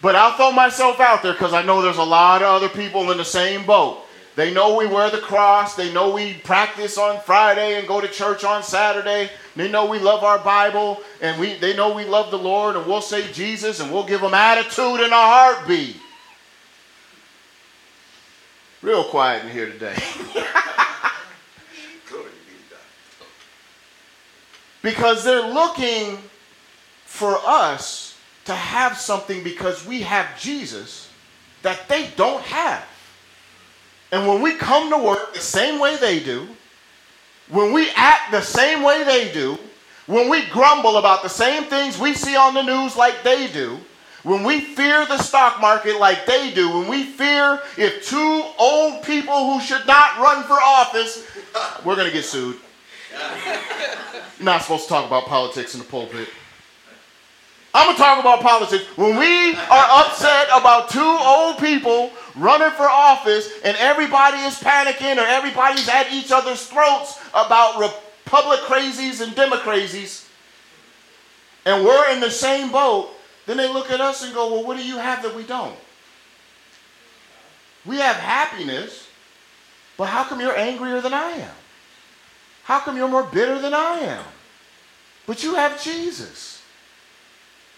[0.00, 3.10] but I'll throw myself out there because I know there's a lot of other people
[3.10, 4.06] in the same boat.
[4.36, 5.74] They know we wear the cross.
[5.74, 9.28] They know we practice on Friday and go to church on Saturday.
[9.56, 12.86] They know we love our Bible and we, they know we love the Lord and
[12.86, 15.96] we'll say Jesus and we'll give them attitude in a heartbeat.
[18.80, 19.96] Real quiet in here today.
[24.82, 26.18] because they're looking
[27.04, 31.10] for us to have something because we have Jesus
[31.62, 32.84] that they don't have.
[34.12, 36.48] And when we come to work the same way they do,
[37.48, 39.58] when we act the same way they do,
[40.06, 43.78] when we grumble about the same things we see on the news like they do,
[44.22, 49.02] when we fear the stock market like they do, when we fear if two old
[49.02, 51.26] people who should not run for office,
[51.84, 52.56] we're going to get sued.
[54.40, 56.28] Not supposed to talk about politics in the pulpit.
[57.72, 58.84] I'm going to talk about politics.
[58.96, 65.18] When we are upset about two old people running for office and everybody is panicking
[65.18, 70.28] or everybody's at each other's throats about Republic crazies and Democracies,
[71.64, 73.10] and we're in the same boat,
[73.46, 75.76] then they look at us and go, Well, what do you have that we don't?
[77.86, 79.08] We have happiness,
[79.96, 81.54] but how come you're angrier than I am?
[82.70, 84.24] How come you're more bitter than I am?
[85.26, 86.62] But you have Jesus.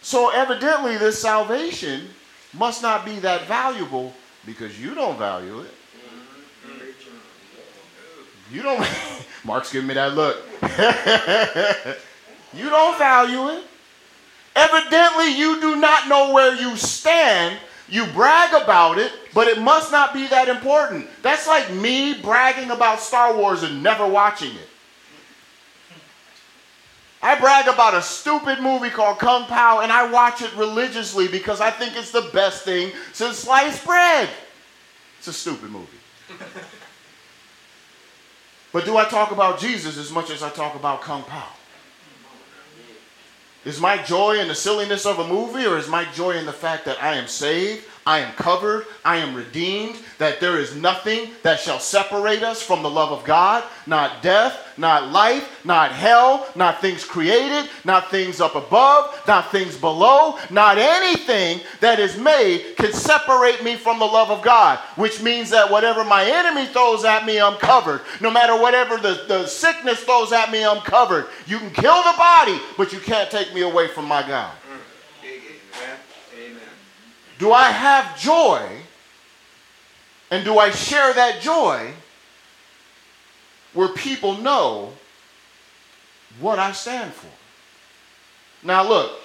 [0.03, 2.11] So evidently, this salvation
[2.53, 4.13] must not be that valuable
[4.45, 5.71] because you don't value it.
[8.53, 8.87] You don't.
[9.47, 10.37] Mark's giving me that look.
[12.53, 13.65] you don't value it.
[14.55, 17.59] Evidently, you do not know where you stand.
[17.89, 21.09] You brag about it, but it must not be that important.
[21.23, 24.69] That's like me bragging about Star Wars and never watching it.
[27.23, 31.61] I brag about a stupid movie called Kung Pow and I watch it religiously because
[31.61, 34.29] I think it's the best thing since sliced bread.
[35.19, 35.87] It's a stupid movie.
[38.73, 41.49] but do I talk about Jesus as much as I talk about Kung Pow?
[43.65, 46.53] Is my joy in the silliness of a movie or is my joy in the
[46.53, 51.31] fact that I am saved, I am covered, I am redeemed, that there is nothing
[51.43, 53.63] that shall separate us from the love of God?
[53.87, 59.77] Not death, not life, not hell, not things created, not things up above, not things
[59.77, 65.23] below, not anything that is made can separate me from the love of God, which
[65.23, 68.01] means that whatever my enemy throws at me, I'm covered.
[68.21, 71.27] No matter whatever the, the sickness throws at me, I'm covered.
[71.47, 74.53] You can kill the body, but you can't take me away from my God.
[77.43, 78.69] Do I have joy?
[80.31, 81.93] And do I share that joy
[83.73, 84.93] where people know
[86.39, 87.27] what I stand for?
[88.65, 89.19] Now, look,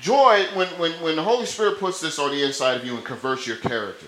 [0.00, 3.04] joy, when, when, when the Holy Spirit puts this on the inside of you and
[3.04, 4.06] converts your character,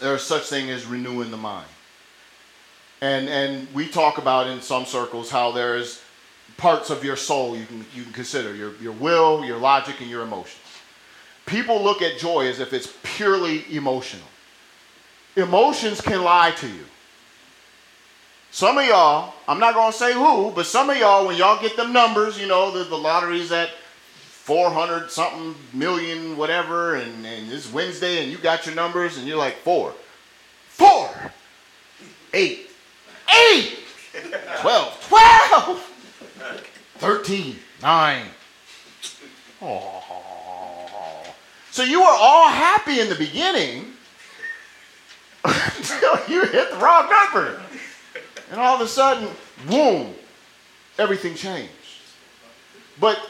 [0.00, 1.68] there's such thing as renewing the mind.
[3.02, 6.00] And, and we talk about in some circles how there's
[6.56, 10.08] parts of your soul you can, you can consider your, your will, your logic, and
[10.08, 10.65] your emotions.
[11.46, 14.26] People look at joy as if it's purely emotional.
[15.36, 16.84] Emotions can lie to you.
[18.50, 21.60] Some of y'all, I'm not going to say who, but some of y'all, when y'all
[21.60, 27.52] get them numbers, you know, the, the lottery's at 400 something million, whatever, and, and
[27.52, 29.92] it's Wednesday and you got your numbers and you're like, four,
[30.68, 31.10] four,
[32.32, 32.70] eight,
[33.50, 33.78] eight,
[34.60, 35.92] 12, 12,
[36.98, 38.26] 13, 9.
[39.60, 40.05] Oh.
[41.76, 43.92] So you were all happy in the beginning
[45.44, 47.60] until you hit the wrong number.
[48.50, 49.28] And all of a sudden,
[49.68, 50.14] boom,
[50.98, 51.70] everything changed.
[52.98, 53.20] But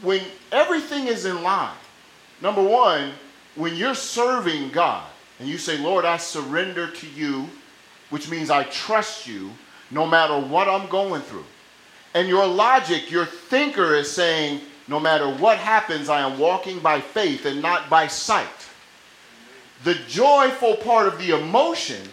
[0.00, 1.76] when everything is in line,
[2.40, 3.12] number one,
[3.54, 5.06] when you're serving God
[5.40, 7.50] and you say, Lord, I surrender to you,
[8.08, 9.50] which means I trust you
[9.90, 11.44] no matter what I'm going through.
[12.14, 17.00] And your logic, your thinker is saying, no matter what happens, I am walking by
[17.00, 18.48] faith and not by sight.
[19.82, 22.08] The joyful part of the emotion,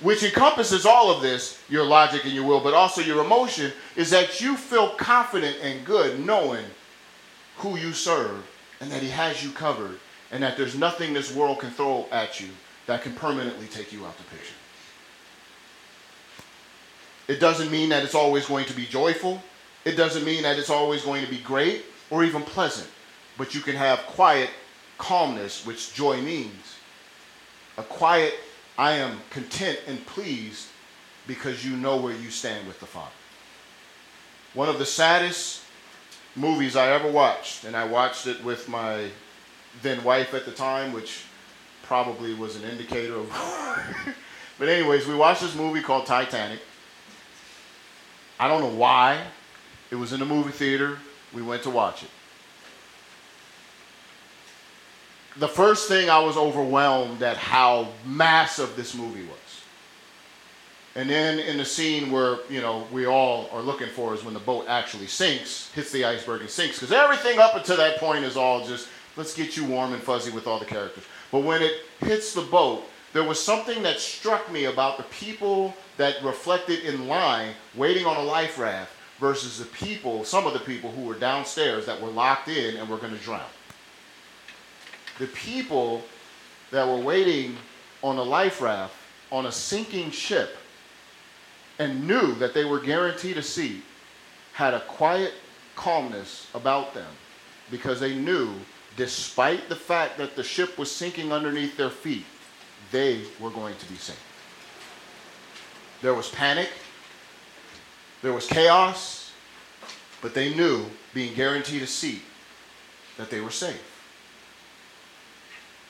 [0.00, 4.10] which encompasses all of this, your logic and your will, but also your emotion, is
[4.10, 6.64] that you feel confident and good knowing
[7.58, 8.46] who you serve
[8.80, 9.98] and that He has you covered
[10.30, 12.48] and that there's nothing this world can throw at you
[12.86, 14.54] that can permanently take you out the picture.
[17.28, 19.42] It doesn't mean that it's always going to be joyful.
[19.84, 22.88] It doesn't mean that it's always going to be great or even pleasant.
[23.38, 24.50] But you can have quiet
[24.98, 26.76] calmness, which joy means.
[27.78, 28.34] A quiet,
[28.76, 30.68] I am content and pleased
[31.26, 33.10] because you know where you stand with the Father.
[34.52, 35.62] One of the saddest
[36.34, 39.08] movies I ever watched, and I watched it with my
[39.82, 41.24] then wife at the time, which
[41.82, 43.28] probably was an indicator of.
[44.58, 46.60] but, anyways, we watched this movie called Titanic.
[48.38, 49.22] I don't know why.
[49.90, 50.98] It was in the movie theater.
[51.32, 52.10] We went to watch it.
[55.38, 59.36] The first thing I was overwhelmed at how massive this movie was.
[60.96, 64.34] And then in the scene where, you know, we all are looking for is when
[64.34, 66.80] the boat actually sinks, hits the iceberg and sinks.
[66.80, 70.32] Because everything up until that point is all just, let's get you warm and fuzzy
[70.32, 71.04] with all the characters.
[71.30, 75.74] But when it hits the boat, there was something that struck me about the people
[75.96, 80.60] that reflected in line waiting on a life raft versus the people, some of the
[80.60, 83.42] people who were downstairs that were locked in and were going to drown.
[85.18, 86.02] The people
[86.70, 87.56] that were waiting
[88.02, 88.94] on a life raft
[89.30, 90.56] on a sinking ship
[91.78, 93.82] and knew that they were guaranteed a seat
[94.54, 95.34] had a quiet
[95.76, 97.12] calmness about them
[97.70, 98.50] because they knew,
[98.96, 102.24] despite the fact that the ship was sinking underneath their feet,
[102.90, 104.18] they were going to be saved.
[106.02, 106.70] There was panic,
[108.22, 109.32] there was chaos,
[110.20, 112.22] but they knew, being guaranteed a seat,
[113.16, 113.86] that they were safe.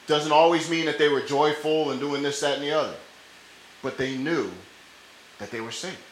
[0.07, 2.95] Doesn't always mean that they were joyful and doing this, that, and the other,
[3.83, 4.51] but they knew
[5.39, 6.07] that they were safe.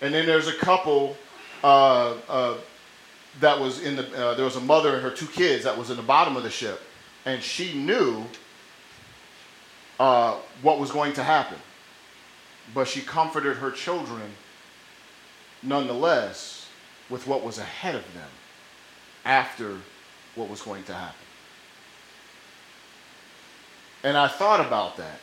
[0.00, 1.16] And then there's a couple
[1.62, 2.54] uh, uh,
[3.40, 5.90] that was in the, uh, there was a mother and her two kids that was
[5.90, 6.80] in the bottom of the ship,
[7.24, 8.24] and she knew
[9.98, 11.58] uh, what was going to happen.
[12.74, 14.22] But she comforted her children
[15.66, 16.68] nonetheless
[17.10, 18.28] with what was ahead of them
[19.24, 19.76] after
[20.34, 21.14] what was going to happen.
[24.02, 25.18] And I thought about that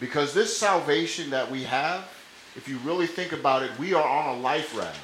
[0.00, 2.08] because this salvation that we have,
[2.56, 4.98] if you really think about it, we are on a life raft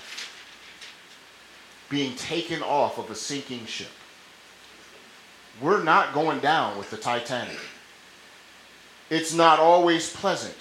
[1.88, 3.88] being taken off of a sinking ship.
[5.60, 7.58] We're not going down with the Titanic.
[9.08, 10.56] It's not always pleasant.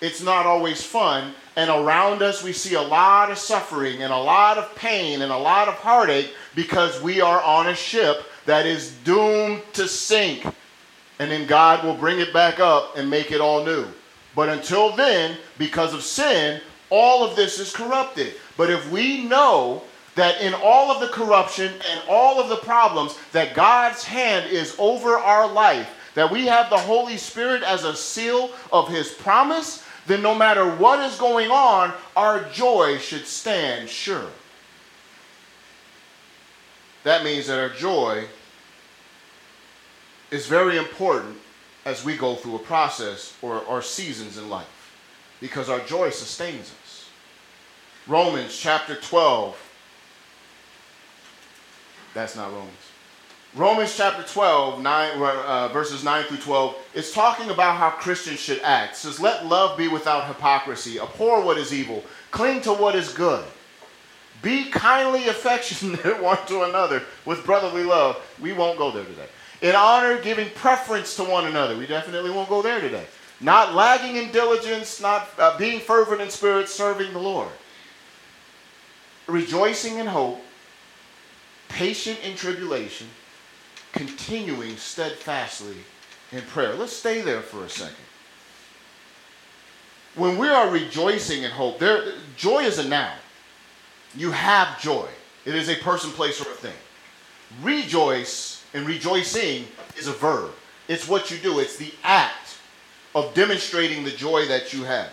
[0.00, 1.34] It's not always fun.
[1.56, 5.30] And around us, we see a lot of suffering and a lot of pain and
[5.30, 10.46] a lot of heartache because we are on a ship that is doomed to sink.
[11.18, 13.86] And then God will bring it back up and make it all new.
[14.34, 18.34] But until then, because of sin, all of this is corrupted.
[18.56, 19.82] But if we know
[20.14, 24.74] that in all of the corruption and all of the problems, that God's hand is
[24.78, 29.84] over our life, that we have the Holy Spirit as a seal of His promise,
[30.06, 34.28] then no matter what is going on, our joy should stand sure.
[37.04, 38.24] That means that our joy
[40.30, 41.36] is very important
[41.84, 44.66] as we go through a process or, or seasons in life
[45.40, 47.08] because our joy sustains us.
[48.06, 49.56] Romans chapter 12.
[52.12, 52.79] That's not Romans.
[53.56, 58.60] Romans chapter 12, nine, uh, verses 9 through 12, is talking about how Christians should
[58.60, 58.92] act.
[58.94, 61.00] It says, Let love be without hypocrisy.
[61.00, 62.04] Abhor what is evil.
[62.30, 63.44] Cling to what is good.
[64.40, 68.24] Be kindly affectionate one to another with brotherly love.
[68.40, 69.26] We won't go there today.
[69.62, 71.76] In honor, giving preference to one another.
[71.76, 73.04] We definitely won't go there today.
[73.40, 77.48] Not lagging in diligence, not uh, being fervent in spirit, serving the Lord.
[79.26, 80.40] Rejoicing in hope,
[81.68, 83.08] patient in tribulation,
[83.92, 85.76] continuing steadfastly
[86.32, 86.74] in prayer.
[86.74, 87.96] Let's stay there for a second.
[90.14, 93.16] When we are rejoicing in hope, there joy is a noun.
[94.16, 95.08] You have joy.
[95.44, 96.74] It is a person, place, or a thing.
[97.62, 99.66] Rejoice and rejoicing
[99.96, 100.50] is a verb.
[100.88, 101.60] It's what you do.
[101.60, 102.58] It's the act
[103.14, 105.10] of demonstrating the joy that you have.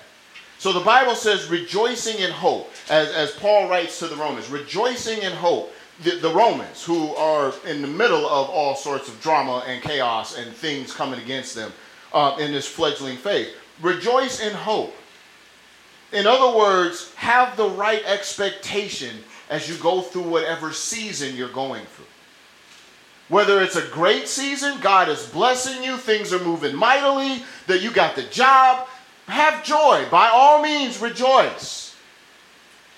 [0.60, 5.22] So the Bible says rejoicing in hope, as, as Paul writes to the Romans, rejoicing
[5.22, 5.72] in hope.
[6.04, 10.38] The, the Romans, who are in the middle of all sorts of drama and chaos
[10.38, 11.74] and things coming against them
[12.14, 14.96] uh, in this fledgling faith, rejoice in hope.
[16.12, 21.86] In other words, have the right expectation as you go through whatever season you're going
[21.86, 22.06] through.
[23.30, 27.92] Whether it's a great season, God is blessing you, things are moving mightily, that you
[27.92, 28.88] got the job,
[29.28, 30.06] have joy.
[30.10, 31.87] By all means, rejoice.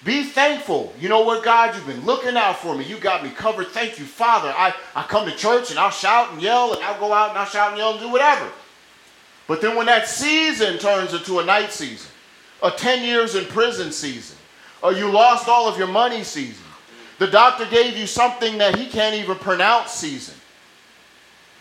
[0.04, 0.94] Be thankful.
[1.00, 1.76] You know what, God?
[1.76, 2.86] You've been looking out for me.
[2.86, 3.68] You got me covered.
[3.68, 4.54] Thank you, Father.
[4.56, 7.38] I, I come to church and I'll shout and yell and I'll go out and
[7.38, 8.50] I'll shout and yell and do whatever.
[9.48, 12.10] But then when that season turns into a night season,
[12.64, 14.38] a 10 years in prison season,
[14.82, 16.66] or you lost all of your money season,
[17.18, 20.36] the doctor gave you something that he can't even pronounce season.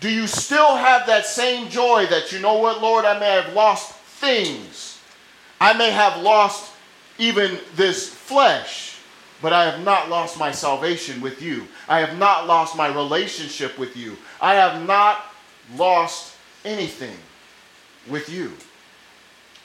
[0.01, 3.53] Do you still have that same joy that you know what, Lord, I may have
[3.53, 5.01] lost things.
[5.61, 6.73] I may have lost
[7.19, 8.97] even this flesh,
[9.43, 11.67] but I have not lost my salvation with you.
[11.89, 14.17] I have not lost my relationship with you.
[14.41, 15.25] I have not
[15.77, 17.17] lost anything
[18.09, 18.53] with you.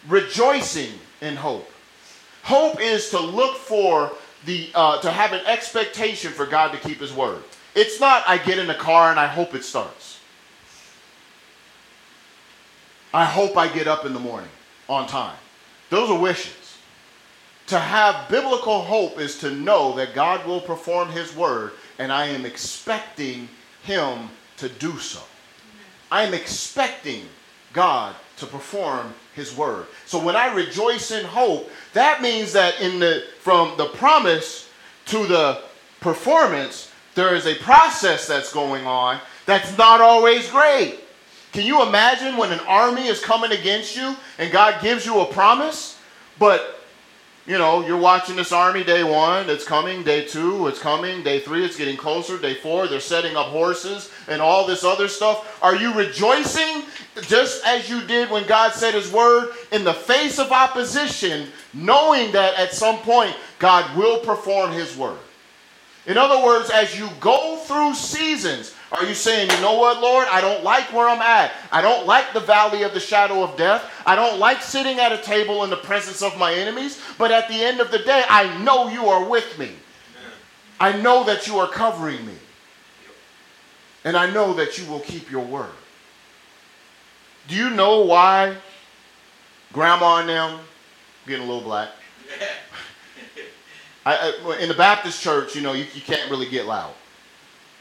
[0.07, 0.91] Rejoicing
[1.21, 1.69] in hope.
[2.43, 4.11] Hope is to look for
[4.45, 7.41] the uh, to have an expectation for God to keep His word.
[7.75, 10.19] It's not I get in the car and I hope it starts.
[13.13, 14.49] I hope I get up in the morning
[14.89, 15.37] on time.
[15.89, 16.62] Those are wishes.
[17.67, 22.27] To have biblical hope is to know that God will perform His word, and I
[22.27, 23.47] am expecting
[23.83, 25.21] Him to do so.
[26.11, 27.25] I am expecting
[27.71, 29.87] God to perform His word.
[30.05, 34.69] So when I rejoice in hope, that means that in the from the promise
[35.05, 35.61] to the
[36.01, 40.99] performance, there is a process that's going on that's not always great.
[41.51, 45.25] Can you imagine when an army is coming against you and God gives you a
[45.25, 45.99] promise,
[46.39, 46.82] but
[47.45, 51.39] you know, you're watching this army day one, it's coming, day two, it's coming, day
[51.39, 55.59] three, it's getting closer, day four, they're setting up horses and all this other stuff.
[55.61, 56.83] Are you rejoicing
[57.23, 62.31] just as you did when God said his word in the face of opposition, knowing
[62.31, 65.19] that at some point God will perform his word?
[66.05, 70.27] In other words, as you go through seasons, are you saying, you know what, Lord?
[70.29, 71.53] I don't like where I'm at.
[71.71, 73.89] I don't like the valley of the shadow of death.
[74.05, 77.01] I don't like sitting at a table in the presence of my enemies.
[77.17, 79.71] But at the end of the day, I know you are with me.
[80.79, 82.35] I know that you are covering me.
[84.03, 85.71] And I know that you will keep your word.
[87.47, 88.57] Do you know why
[89.71, 90.59] grandma and them
[91.25, 91.89] getting a little black?
[94.05, 96.93] I, I, in the Baptist church, you know, you, you can't really get loud.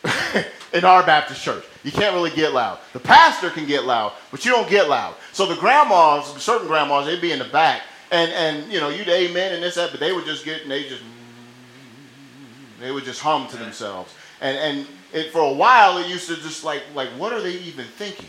[0.72, 2.78] in our Baptist church, you can't really get loud.
[2.92, 5.14] The pastor can get loud, but you don't get loud.
[5.32, 9.08] So the grandmas, certain grandmas, they'd be in the back, and and you know, you'd
[9.08, 11.02] amen and this that, but they would just get and they just
[12.80, 14.12] they would just hum to themselves.
[14.40, 17.54] And and it, for a while, it used to just like like what are they
[17.54, 18.28] even thinking?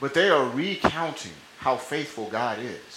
[0.00, 2.89] But they are recounting how faithful God is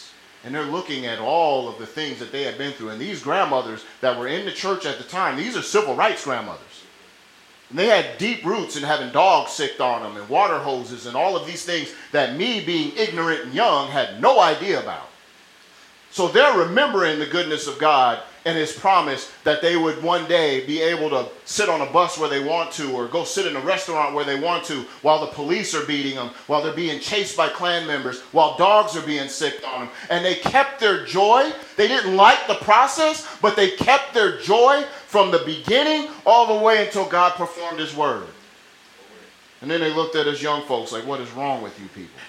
[0.43, 2.89] and they're looking at all of the things that they had been through.
[2.89, 6.25] And these grandmothers that were in the church at the time, these are civil rights
[6.25, 6.83] grandmothers.
[7.69, 11.15] And they had deep roots in having dogs sicked on them and water hoses and
[11.15, 15.09] all of these things that me, being ignorant and young, had no idea about.
[16.11, 20.65] So they're remembering the goodness of God and his promise that they would one day
[20.65, 23.55] be able to sit on a bus where they want to or go sit in
[23.55, 26.99] a restaurant where they want to while the police are beating them, while they're being
[26.99, 29.89] chased by Klan members, while dogs are being sicked on them.
[30.09, 31.51] And they kept their joy.
[31.77, 36.63] They didn't like the process, but they kept their joy from the beginning all the
[36.63, 38.27] way until God performed his word.
[39.61, 42.19] And then they looked at us young folks like, what is wrong with you people?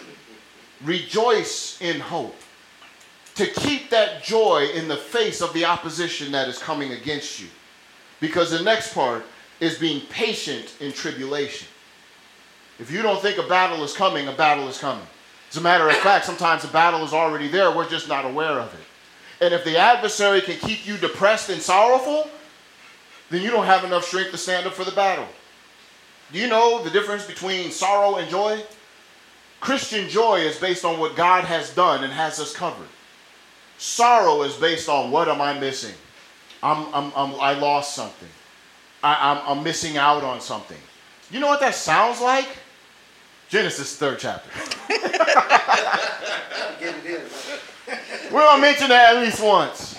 [0.84, 2.41] Rejoice in hope
[3.34, 7.48] to keep that joy in the face of the opposition that is coming against you.
[8.20, 9.24] Because the next part
[9.60, 11.68] is being patient in tribulation.
[12.78, 15.06] If you don't think a battle is coming, a battle is coming.
[15.50, 18.58] As a matter of fact, sometimes the battle is already there, we're just not aware
[18.58, 19.44] of it.
[19.44, 22.30] And if the adversary can keep you depressed and sorrowful,
[23.30, 25.26] then you don't have enough strength to stand up for the battle.
[26.32, 28.62] Do you know the difference between sorrow and joy?
[29.60, 32.88] Christian joy is based on what God has done and has us covered.
[33.82, 35.96] Sorrow is based on what am I missing?
[36.62, 38.28] I'm, I'm, I'm, I lost something.
[39.02, 40.78] I, I'm, I'm missing out on something.
[41.32, 42.46] You know what that sounds like?
[43.48, 44.48] Genesis third chapter.
[48.32, 49.98] We're gonna mention that at least once.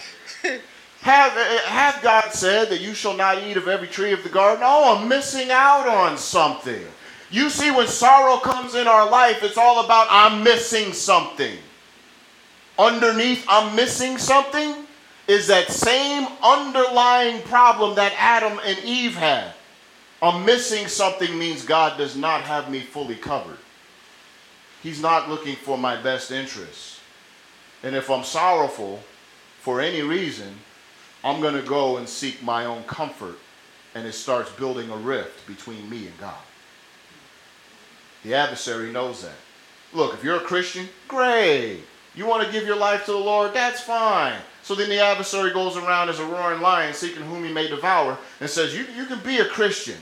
[1.02, 1.34] Have,
[1.66, 4.64] have God said that you shall not eat of every tree of the garden?
[4.66, 6.86] Oh, I'm missing out on something.
[7.30, 11.58] You see, when sorrow comes in our life, it's all about I'm missing something.
[12.78, 14.86] Underneath, I'm missing something
[15.28, 19.54] is that same underlying problem that Adam and Eve had.
[20.22, 23.58] I'm missing something means God does not have me fully covered.
[24.82, 27.00] He's not looking for my best interests.
[27.84, 29.02] And if I'm sorrowful
[29.60, 30.56] for any reason,
[31.24, 33.38] I'm going to go and seek my own comfort,
[33.96, 36.42] and it starts building a rift between me and God.
[38.24, 39.36] The adversary knows that.
[39.94, 41.84] Look, if you're a Christian, great.
[42.16, 44.40] You want to give your life to the Lord, that's fine.
[44.62, 48.18] So then the adversary goes around as a roaring lion, seeking whom he may devour,
[48.40, 49.98] and says, You, you can be a Christian.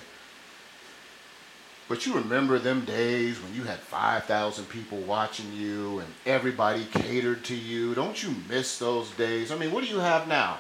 [1.88, 7.44] But you remember them days when you had 5,000 people watching you and everybody catered
[7.46, 7.94] to you.
[7.96, 9.52] Don't you miss those days?
[9.52, 10.60] I mean, what do you have now?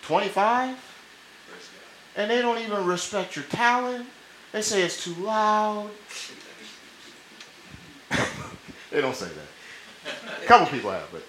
[0.00, 0.76] 25?
[2.16, 4.06] And they don't even respect your talent.
[4.52, 5.90] They say it's too loud.
[8.90, 9.55] they don't say that.
[10.42, 11.22] A couple people have, but.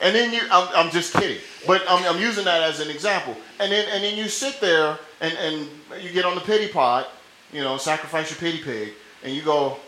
[0.00, 3.36] and then you, I'm, I'm just kidding, but I'm, I'm using that as an example.
[3.60, 5.68] And then, and then you sit there and, and
[6.02, 7.08] you get on the pity pot,
[7.52, 9.78] you know, sacrifice your pity pig, and you go,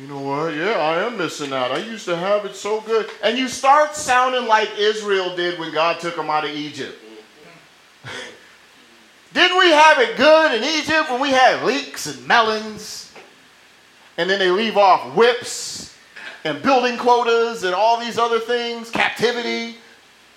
[0.00, 0.54] you know what?
[0.54, 1.72] Yeah, I am missing out.
[1.72, 3.10] I used to have it so good.
[3.22, 6.98] And you start sounding like Israel did when God took them out of Egypt.
[9.34, 13.09] Didn't we have it good in Egypt when we had leeks and melons?
[14.20, 15.96] And then they leave off whips
[16.44, 19.76] and building quotas and all these other things, captivity,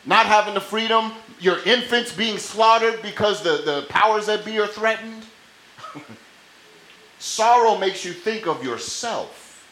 [0.05, 1.11] not having the freedom,
[1.41, 5.25] your infants being slaughtered because the, the powers that be are threatened.
[7.19, 9.67] Sorrow makes you think of yourself.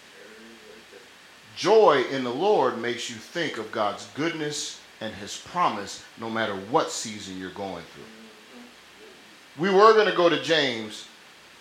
[1.56, 6.56] Joy in the Lord makes you think of God's goodness and His promise no matter
[6.70, 9.64] what season you're going through.
[9.64, 11.08] We were going to go to James,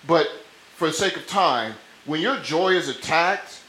[0.08, 0.28] but
[0.74, 1.74] for the sake of time,
[2.10, 3.60] when your joy is attacked,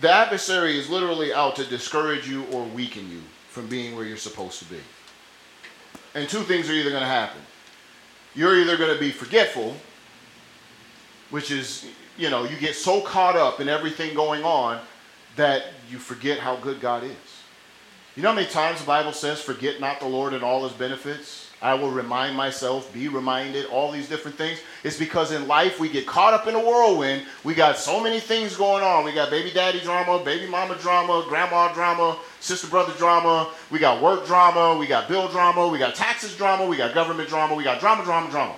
[0.00, 3.20] the adversary is literally out to discourage you or weaken you
[3.50, 4.78] from being where you're supposed to be.
[6.14, 7.42] And two things are either going to happen.
[8.34, 9.76] You're either going to be forgetful,
[11.28, 11.84] which is,
[12.16, 14.80] you know, you get so caught up in everything going on
[15.36, 17.10] that you forget how good God is.
[18.16, 20.72] You know how many times the Bible says, forget not the Lord and all his
[20.72, 21.49] benefits?
[21.62, 24.60] I will remind myself, be reminded, all these different things.
[24.82, 27.26] It's because in life we get caught up in a whirlwind.
[27.44, 29.04] We got so many things going on.
[29.04, 33.52] We got baby daddy drama, baby mama drama, grandma drama, sister brother drama.
[33.70, 34.78] We got work drama.
[34.78, 35.68] We got bill drama.
[35.68, 36.64] We got taxes drama.
[36.64, 37.54] We got government drama.
[37.54, 38.56] We got drama, drama, drama.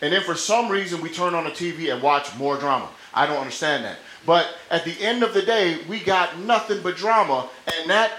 [0.00, 2.88] And then for some reason we turn on the TV and watch more drama.
[3.12, 3.98] I don't understand that.
[4.24, 7.48] But at the end of the day, we got nothing but drama.
[7.76, 8.12] And that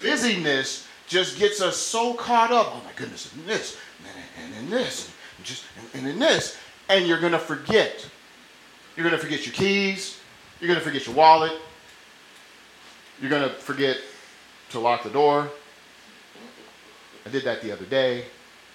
[0.00, 2.68] busyness just gets us so caught up.
[2.70, 3.76] Oh my goodness, and this,
[4.42, 6.56] and then this, and just and this,
[6.88, 8.06] and you're gonna forget.
[8.96, 10.18] You're gonna forget your keys.
[10.60, 11.52] You're gonna forget your wallet.
[13.20, 13.98] You're gonna forget
[14.70, 15.50] to lock the door.
[17.26, 18.24] I did that the other day.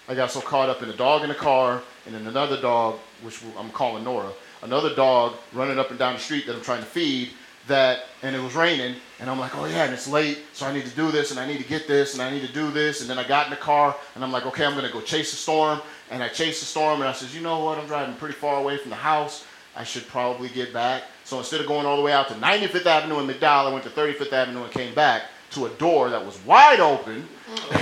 [0.07, 2.99] I got so caught up in a dog in a car, and then another dog,
[3.23, 4.31] which I'm calling Nora,
[4.61, 7.31] another dog running up and down the street that I'm trying to feed.
[7.67, 10.73] That and it was raining, and I'm like, oh yeah, and it's late, so I
[10.73, 12.69] need to do this, and I need to get this, and I need to do
[12.69, 15.01] this, and then I got in the car, and I'm like, okay, I'm gonna go
[15.01, 15.81] chase the storm,
[16.11, 18.59] and I chased the storm, and I says, you know what, I'm driving pretty far
[18.59, 21.03] away from the house, I should probably get back.
[21.23, 23.83] So instead of going all the way out to 95th Avenue in McDowell, I went
[23.85, 27.27] to 35th Avenue and came back to a door that was wide open.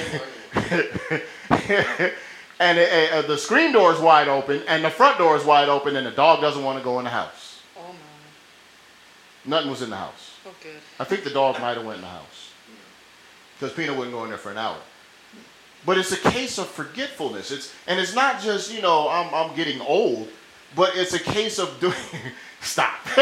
[2.60, 5.69] and it, uh, the screen door is wide open, and the front door is wide
[5.69, 7.52] open, and the dog doesn't want to go in the house.
[9.45, 10.38] Nothing was in the house.
[10.45, 10.80] Oh good.
[10.99, 12.52] I think the dog might have went in the house
[13.56, 14.78] because Pina wouldn't go in there for an hour.
[15.86, 17.52] But it's a case of forgetfulness.
[17.52, 20.30] It's and it's not just you know I'm I'm getting old,
[20.76, 21.94] but it's a case of doing.
[22.61, 22.94] Stop.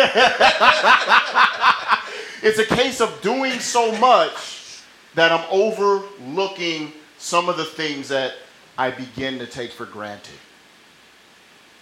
[2.43, 4.83] it's a case of doing so much
[5.15, 8.33] that I'm overlooking some of the things that
[8.77, 10.37] I begin to take for granted.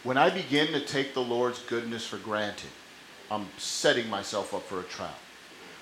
[0.03, 2.69] When I begin to take the Lord's goodness for granted,
[3.31, 5.17] I'm setting myself up for a trap.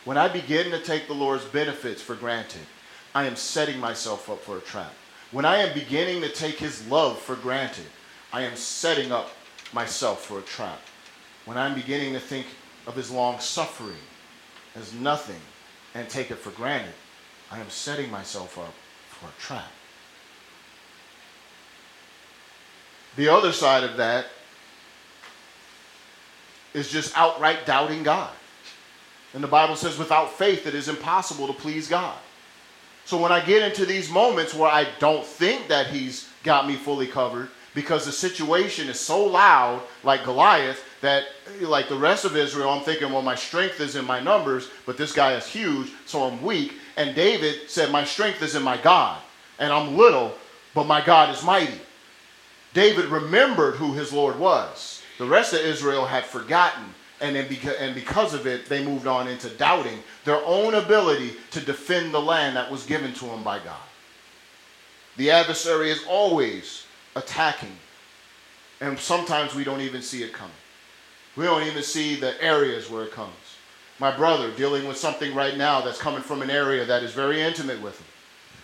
[0.06, 2.65] When I begin to take the Lord's benefits for granted,
[3.14, 4.94] I am setting myself up for a trap.
[5.32, 7.88] When I am beginning to take his love for granted,
[8.32, 9.32] I am setting up
[9.74, 10.80] myself for a trap.
[11.45, 12.48] When I'm beginning to think
[12.86, 13.98] of his long suffering
[14.76, 15.41] as nothing
[15.95, 16.94] and take it for granted,
[17.52, 18.74] I am setting myself up
[19.10, 19.72] for a trap.
[23.15, 24.28] The other side of that
[26.73, 28.31] is just outright doubting God.
[29.34, 32.18] And the Bible says, without faith, it is impossible to please God.
[33.06, 36.76] So when I get into these moments where I don't think that He's got me
[36.76, 41.26] fully covered, because the situation is so loud, like Goliath, that
[41.61, 44.98] like the rest of Israel, I'm thinking, well, my strength is in my numbers, but
[44.98, 46.73] this guy is huge, so I'm weak.
[46.95, 49.22] And David said, my strength is in my God,
[49.60, 50.34] and I'm little,
[50.73, 51.80] but my God is mighty.
[52.73, 54.97] David remembered who his Lord was.
[55.18, 56.84] The rest of Israel had forgotten,
[57.22, 61.34] and, then beca- and because of it, they moved on into doubting their own ability
[61.52, 63.80] to defend the land that was given to them by God.
[65.18, 66.85] The adversary is always
[67.15, 67.76] attacking,
[68.81, 70.53] and sometimes we don't even see it coming.
[71.35, 73.34] We don't even see the areas where it comes.
[73.99, 77.41] My brother dealing with something right now that's coming from an area that is very
[77.41, 78.07] intimate with him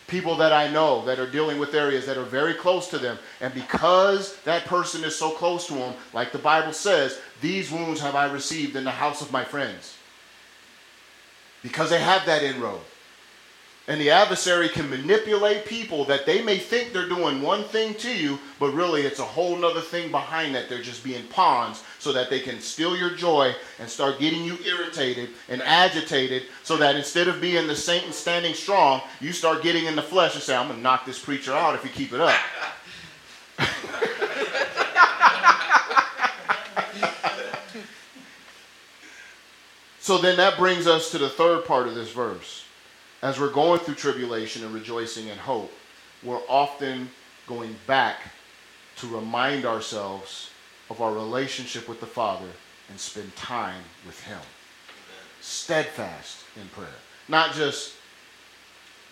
[0.07, 3.17] people that I know that are dealing with areas that are very close to them.
[3.41, 8.01] And because that person is so close to them, like the Bible says, these wounds
[8.01, 9.97] have I received in the house of my friends.
[11.61, 12.81] Because they have that inroad.
[13.85, 18.15] And the adversary can manipulate people that they may think they're doing one thing to
[18.15, 20.69] you, but really it's a whole nother thing behind that.
[20.69, 24.57] They're just being pawns so that they can steal your joy and start getting you
[24.65, 29.63] irritated and agitated so that instead of being the saint and standing strong, you start
[29.63, 31.89] getting in the flesh and say, I'm going to knock this preacher out if you
[31.89, 32.39] keep it up.
[39.99, 42.62] so then that brings us to the third part of this verse
[43.23, 45.71] as we're going through tribulation and rejoicing and hope,
[46.23, 47.09] we're often
[47.47, 48.19] going back
[48.97, 50.49] to remind ourselves
[50.89, 52.49] of our relationship with the Father
[52.89, 54.41] and spend time with Him.
[55.39, 56.89] Steadfast in prayer.
[57.29, 57.93] Not just,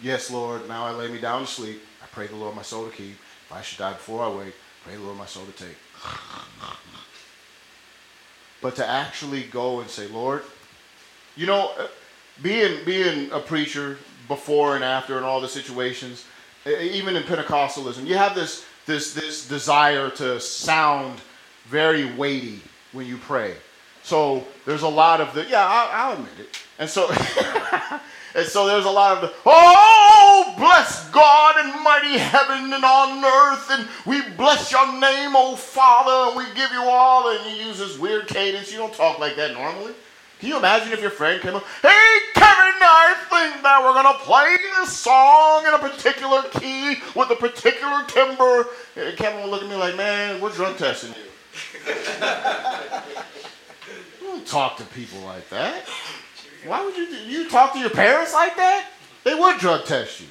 [0.02, 1.82] yes, Lord, now I lay me down to sleep.
[2.04, 3.16] I pray the Lord my soul to keep.
[3.46, 5.78] If I should die before I wake, pray the Lord my soul to take.
[8.62, 10.44] But to actually go and say, Lord,
[11.38, 11.72] you know,
[12.42, 13.98] being being a preacher
[14.28, 16.26] before and after and all the situations,
[16.66, 21.20] even in Pentecostalism, you have this this this desire to sound
[21.66, 22.62] very weighty
[22.92, 23.56] when you pray.
[24.04, 27.10] So there's a lot of the yeah, I'll, I'll admit it, and so
[28.36, 33.24] and so there's a lot of the oh bless God and mighty heaven and on
[33.24, 37.66] earth, and we bless your name, oh Father, and we give you all, and you
[37.68, 38.72] use this weird cadence.
[38.72, 39.94] You don't talk like that normally.
[40.42, 44.24] Can you imagine if your friend came up, hey, Kevin, I think that we're to
[44.24, 48.66] play this song in a particular key with a particular timbre.
[48.96, 51.94] And Kevin would look at me like, man, we're drug testing you.
[54.20, 55.88] you don't talk to people like that.
[56.66, 58.90] Why would you, you talk to your parents like that?
[59.24, 60.28] They would drug test you.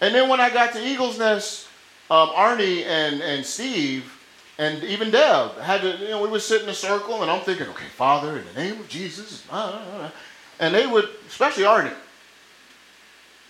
[0.00, 1.66] And then when I got to Eagles Nest,
[2.08, 4.15] um, Arnie and, and Steve,
[4.58, 7.42] and even Deb had to, you know, we would sit in a circle, and I'm
[7.42, 11.92] thinking, okay, Father, in the name of Jesus, and they would, especially Arnie,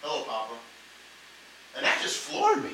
[0.03, 0.55] hello, Papa,
[1.77, 2.73] and that just floored me.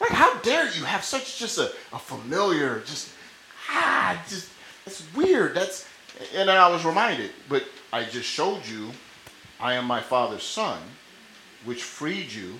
[0.00, 3.10] Like, how dare you have such just a, a familiar, just
[3.68, 4.48] ah, just
[4.86, 5.54] it's weird.
[5.54, 5.88] That's,
[6.34, 8.90] and then I was reminded, but I just showed you,
[9.60, 10.78] I am my Father's son,
[11.64, 12.58] which freed you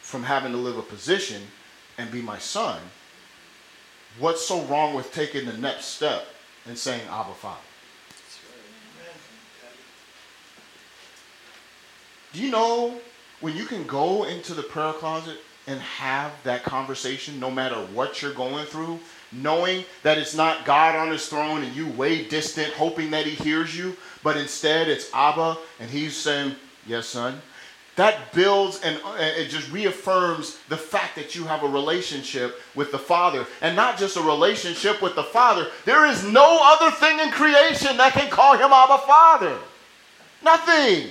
[0.00, 1.42] from having to live a position
[1.98, 2.80] and be my son
[4.18, 6.26] What's so wrong with taking the next step
[6.66, 7.60] and saying, Abba, Father?
[12.32, 13.00] Do you know
[13.40, 18.20] when you can go into the prayer closet and have that conversation no matter what
[18.20, 18.98] you're going through,
[19.32, 23.32] knowing that it's not God on his throne and you way distant, hoping that he
[23.32, 26.54] hears you, but instead it's Abba and he's saying,
[26.86, 27.40] Yes, son,
[27.98, 32.98] that builds and it just reaffirms the fact that you have a relationship with the
[32.98, 33.44] Father.
[33.60, 37.96] And not just a relationship with the Father, there is no other thing in creation
[37.96, 39.58] that can call him Abba Father.
[40.44, 41.08] Nothing.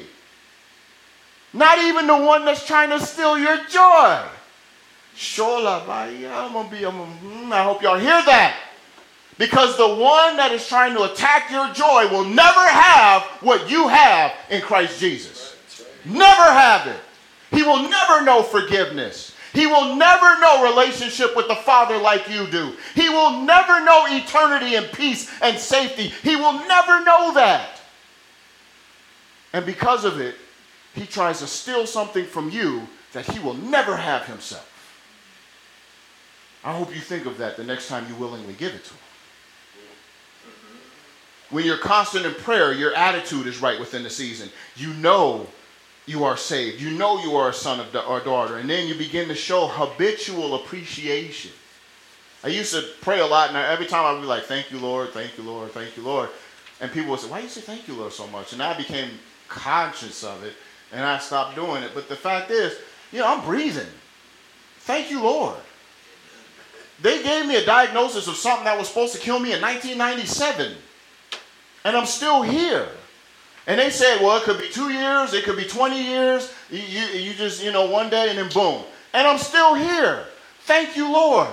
[1.51, 4.23] Not even the one that's trying to steal your joy.
[5.13, 8.57] Shola, I'm gonna be, I'm gonna, hmm, I hope y'all hear that.
[9.37, 13.89] Because the one that is trying to attack your joy will never have what you
[13.89, 15.46] have in Christ Jesus.
[16.07, 16.99] Never have it.
[17.51, 19.35] He will never know forgiveness.
[19.53, 22.73] He will never know relationship with the Father like you do.
[22.95, 26.13] He will never know eternity and peace and safety.
[26.23, 27.81] He will never know that.
[29.53, 30.35] And because of it,
[30.93, 34.73] he tries to steal something from you that he will never have himself.
[36.63, 38.99] I hope you think of that the next time you willingly give it to him.
[41.49, 44.49] When you're constant in prayer, your attitude is right within the season.
[44.75, 45.47] You know
[46.07, 46.81] you are saved.
[46.81, 48.57] You know you are a son of or daughter.
[48.57, 51.51] And then you begin to show habitual appreciation.
[52.43, 54.79] I used to pray a lot, and every time I would be like, Thank you,
[54.79, 56.29] Lord, thank you, Lord, thank you, Lord.
[56.81, 58.53] And people would say, Why do you say thank you, Lord, so much?
[58.53, 59.09] And I became
[59.47, 60.53] conscious of it,
[60.91, 61.91] and I stopped doing it.
[61.93, 62.77] But the fact is,
[63.11, 63.87] you know, I'm breathing.
[64.79, 65.57] Thank you, Lord.
[67.01, 70.73] They gave me a diagnosis of something that was supposed to kill me in 1997
[71.87, 72.89] and I'm still here.
[73.67, 76.53] And they said, well, it could be two years, it could be 20 years.
[76.71, 78.81] You, you, you just, you know, one day and then boom.
[79.13, 80.25] And I'm still here.
[80.61, 81.49] Thank you, Lord.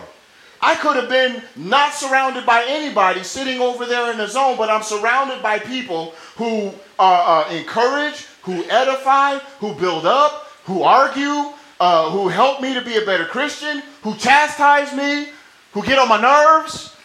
[0.61, 4.70] I could have been not surrounded by anybody sitting over there in the zone, but
[4.70, 12.11] I'm surrounded by people who uh, encourage, who edify, who build up, who argue, uh,
[12.11, 15.28] who help me to be a better Christian, who chastise me,
[15.73, 16.97] who get on my nerves.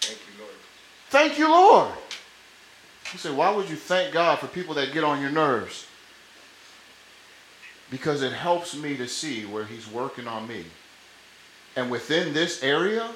[0.00, 0.54] Thank you, Lord.
[1.10, 1.48] Thank you
[3.18, 5.86] say, why would you thank God for people that get on your nerves?
[7.90, 10.64] Because it helps me to see where He's working on me.
[11.76, 13.08] And within this area,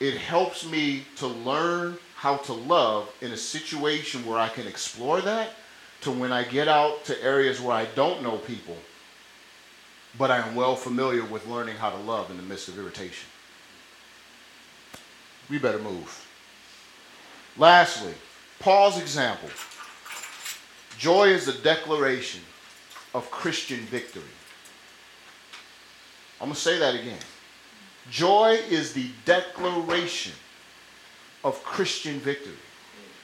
[0.00, 5.20] it helps me to learn how to love in a situation where I can explore
[5.20, 5.50] that
[6.02, 8.76] to when I get out to areas where I don't know people,
[10.18, 13.28] but I am well familiar with learning how to love in the midst of irritation.
[15.48, 16.26] We better move.
[17.56, 18.14] Lastly,
[18.60, 19.48] Paul's example.
[20.98, 22.42] Joy is the declaration
[23.14, 24.22] of Christian victory.
[26.40, 27.18] I'm going to say that again.
[28.10, 30.32] Joy is the declaration
[31.42, 32.54] of Christian victory.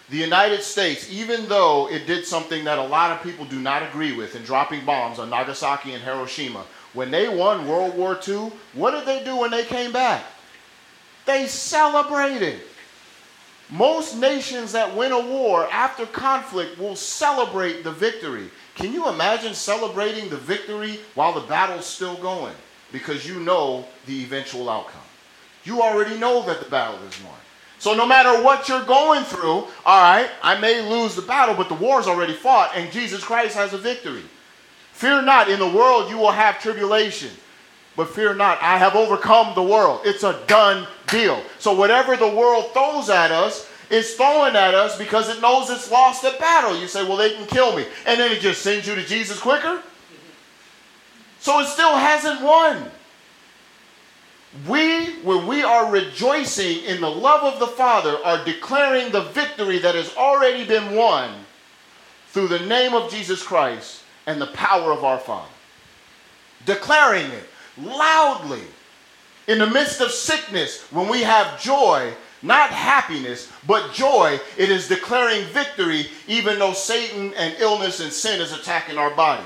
[0.09, 3.83] The United States, even though it did something that a lot of people do not
[3.83, 8.53] agree with in dropping bombs on Nagasaki and Hiroshima, when they won World War II,
[8.73, 10.25] what did they do when they came back?
[11.27, 12.61] They celebrated.
[13.71, 18.49] Most nations that win a war after conflict will celebrate the victory.
[18.77, 22.55] Can you imagine celebrating the victory while the battle's still going?
[22.93, 25.01] Because you know the eventual outcome.
[25.65, 27.35] You already know that the battle is won.
[27.79, 31.69] So no matter what you're going through, all right, I may lose the battle, but
[31.69, 34.23] the war's already fought, and Jesus Christ has a victory.
[34.93, 37.31] Fear not, in the world you will have tribulation.
[37.97, 40.03] But fear not, I have overcome the world.
[40.05, 41.43] It's a done deal.
[41.59, 45.91] So whatever the world throws at us, it's throwing at us because it knows it's
[45.91, 46.79] lost a battle.
[46.79, 47.87] You say, well, they can kill me.
[48.05, 49.83] And then it just sends you to Jesus quicker.
[51.41, 52.91] So it still hasn't won.
[54.69, 59.79] We, when we are rejoicing in the love of the Father, are declaring the victory
[59.79, 61.31] that has already been won
[62.29, 65.49] through the name of Jesus Christ and the power of our Father.
[66.65, 67.49] Declaring it
[67.79, 68.63] loudly.
[69.47, 72.13] In the midst of sickness, when we have joy,
[72.43, 78.41] not happiness, but joy, it is declaring victory even though Satan and illness and sin
[78.41, 79.45] is attacking our body.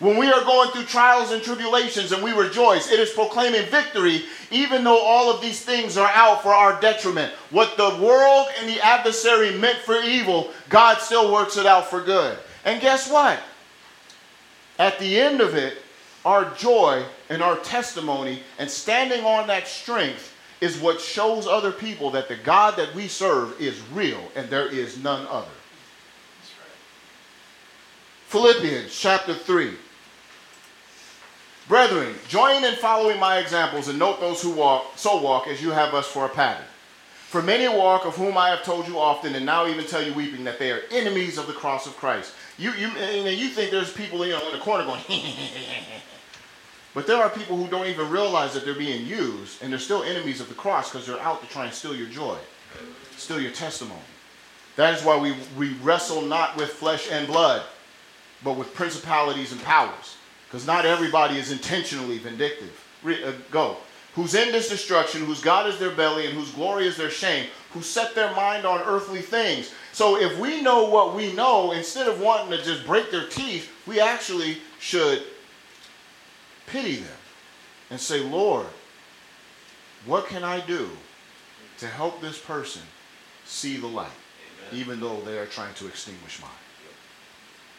[0.00, 4.24] When we are going through trials and tribulations and we rejoice, it is proclaiming victory
[4.50, 7.32] even though all of these things are out for our detriment.
[7.50, 12.00] What the world and the adversary meant for evil, God still works it out for
[12.00, 12.36] good.
[12.64, 13.38] And guess what?
[14.78, 15.78] At the end of it,
[16.24, 22.10] our joy and our testimony and standing on that strength is what shows other people
[22.10, 25.48] that the God that we serve is real and there is none other.
[28.28, 29.74] Philippians chapter 3.
[31.68, 35.70] Brethren, join in following my examples and note those who walk, so walk as you
[35.70, 36.66] have us for a pattern.
[37.28, 40.12] For many walk, of whom I have told you often, and now even tell you
[40.14, 42.32] weeping, that they are enemies of the cross of Christ.
[42.58, 45.00] You, you, you think there's people you know, in the corner going,
[46.94, 50.04] But there are people who don't even realize that they're being used, and they're still
[50.04, 52.38] enemies of the cross because they're out to try and steal your joy,
[53.16, 54.00] steal your testimony.
[54.76, 57.62] That is why we, we wrestle not with flesh and blood,
[58.44, 60.16] but with principalities and powers.
[60.46, 62.80] Because not everybody is intentionally vindictive.
[63.02, 63.78] Re, uh, go.
[64.14, 67.48] Who's in this destruction, whose God is their belly, and whose glory is their shame,
[67.72, 69.72] who set their mind on earthly things.
[69.92, 73.72] So if we know what we know, instead of wanting to just break their teeth,
[73.86, 75.24] we actually should
[76.66, 77.16] pity them
[77.90, 78.66] and say, Lord,
[80.06, 80.90] what can I do
[81.78, 82.82] to help this person
[83.44, 84.06] see the light,
[84.68, 84.80] Amen.
[84.80, 86.50] even though they are trying to extinguish mine?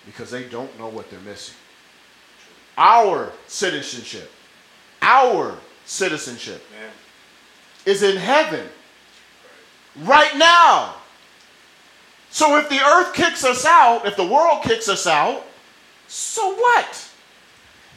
[0.05, 1.55] Because they don't know what they're missing.
[2.77, 4.31] Our citizenship,
[5.01, 6.91] our citizenship Amen.
[7.85, 8.67] is in heaven
[10.03, 10.95] right now.
[12.29, 15.43] So if the earth kicks us out, if the world kicks us out,
[16.07, 17.04] so what?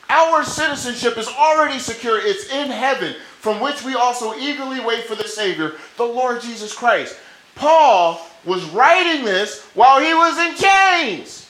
[0.09, 2.19] Our citizenship is already secure.
[2.21, 6.75] It's in heaven, from which we also eagerly wait for the Savior, the Lord Jesus
[6.75, 7.17] Christ.
[7.55, 11.49] Paul was writing this while he was in chains.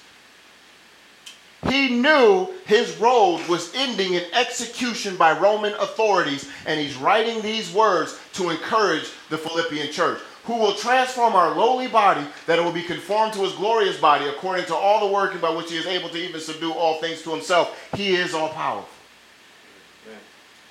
[1.68, 7.72] He knew his road was ending in execution by Roman authorities, and he's writing these
[7.72, 12.72] words to encourage the Philippian church, who will transform our lowly body that it will
[12.72, 15.86] be conformed to his glorious body according to all the working by which he is
[15.86, 17.78] able to even subdue all things to himself.
[17.94, 18.88] He is all powerful.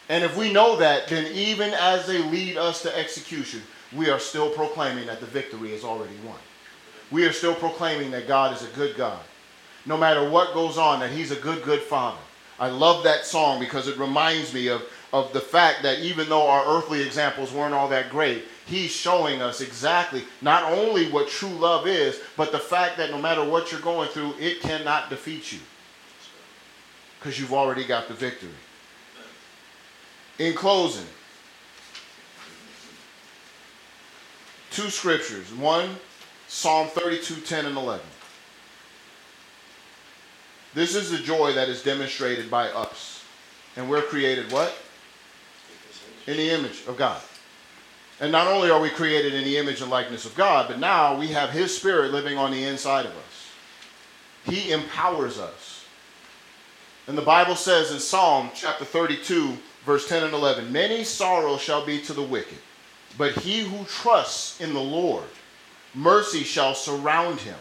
[0.10, 3.62] And if we know that, then even as they lead us to execution,
[3.96, 6.38] we are still proclaiming that the victory is already won.
[7.12, 9.20] We are still proclaiming that God is a good God
[9.88, 12.20] no matter what goes on, that he's a good, good father.
[12.60, 14.84] I love that song because it reminds me of,
[15.14, 19.42] of the fact that even though our earthly examples weren't all that great, he's showing
[19.42, 23.72] us exactly not only what true love is, but the fact that no matter what
[23.72, 25.60] you're going through, it cannot defeat you
[27.20, 28.50] because you've already got the victory.
[30.40, 31.08] In closing,
[34.72, 35.52] two scriptures.
[35.54, 35.96] One,
[36.48, 38.06] Psalm 32, 10 and 11.
[40.74, 43.24] This is the joy that is demonstrated by us.
[43.76, 44.76] And we're created what?
[46.28, 47.22] In the image of God.
[48.20, 51.18] And not only are we created in the image and likeness of God, but now
[51.18, 53.52] we have His Spirit living on the inside of us.
[54.46, 55.86] He empowers us.
[57.08, 61.86] And the Bible says in Psalm chapter 32, verse 10 and 11 Many sorrows shall
[61.86, 62.58] be to the wicked,
[63.18, 65.24] but he who trusts in the Lord,
[65.94, 67.58] mercy shall surround him.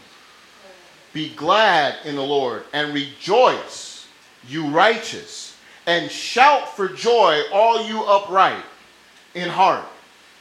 [1.13, 4.09] Be glad in the Lord and rejoice,
[4.49, 5.57] you righteous,
[5.87, 8.65] and shout for joy, all you upright
[9.35, 9.87] in heart.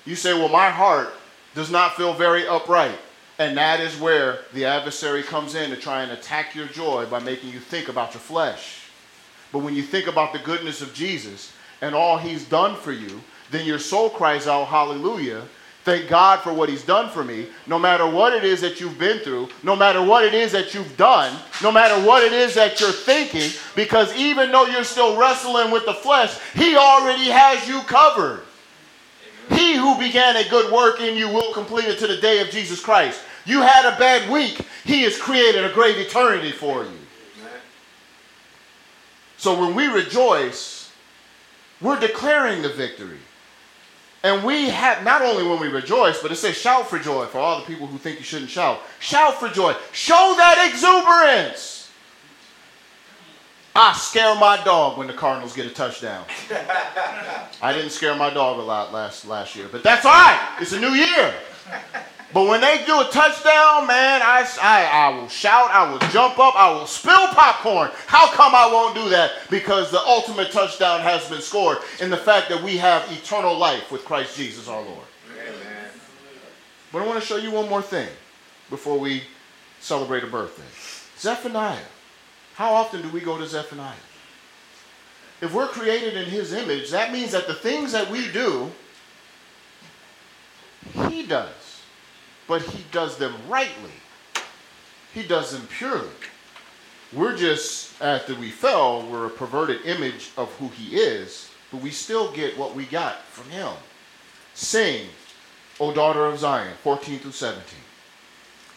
[0.05, 1.09] You say, Well, my heart
[1.53, 2.97] does not feel very upright.
[3.37, 7.19] And that is where the adversary comes in to try and attack your joy by
[7.19, 8.83] making you think about your flesh.
[9.51, 11.51] But when you think about the goodness of Jesus
[11.81, 13.21] and all he's done for you,
[13.51, 15.43] then your soul cries out, Hallelujah,
[15.85, 17.45] Thank God for what He's done for me.
[17.67, 20.73] No matter what it is that you've been through, no matter what it is that
[20.73, 25.15] you've done, no matter what it is that you're thinking, because even though you're still
[25.15, 28.41] wrestling with the flesh, He already has you covered.
[29.49, 32.49] He who began a good work in you will complete it to the day of
[32.49, 33.21] Jesus Christ.
[33.45, 36.99] You had a bad week, He has created a great eternity for you.
[39.37, 40.91] So when we rejoice,
[41.81, 43.19] we're declaring the victory.
[44.23, 47.37] And we have, not only when we rejoice, but it says shout for joy for
[47.37, 48.81] all the people who think you shouldn't shout.
[48.99, 49.75] Shout for joy.
[49.91, 51.74] Show that exuberance.
[53.77, 56.23] I scare my dog when the Cardinals get a touchdown.
[57.61, 60.57] I didn't scare my dog a lot last, last year, but that's all right.
[60.61, 61.33] It's a new year.
[62.33, 66.39] But when they do a touchdown, man, I, I, I will shout, I will jump
[66.39, 67.91] up, I will spill popcorn.
[68.07, 69.31] How come I won't do that?
[69.49, 73.91] Because the ultimate touchdown has been scored in the fact that we have eternal life
[73.91, 75.05] with Christ Jesus our Lord.
[75.33, 75.89] Amen.
[76.93, 78.09] But I want to show you one more thing
[78.69, 79.23] before we
[79.81, 80.63] celebrate a birthday.
[81.17, 81.79] Zephaniah.
[82.55, 83.95] How often do we go to Zephaniah?
[85.41, 88.71] If we're created in his image, that means that the things that we do,
[91.09, 91.75] he does
[92.47, 93.91] but he does them rightly.
[95.13, 96.09] He does them purely.
[97.13, 101.91] We're just, after we fell, we're a perverted image of who he is, but we
[101.91, 103.73] still get what we got from him.
[104.53, 105.07] Sing,
[105.79, 107.63] O daughter of Zion, 14 through 17.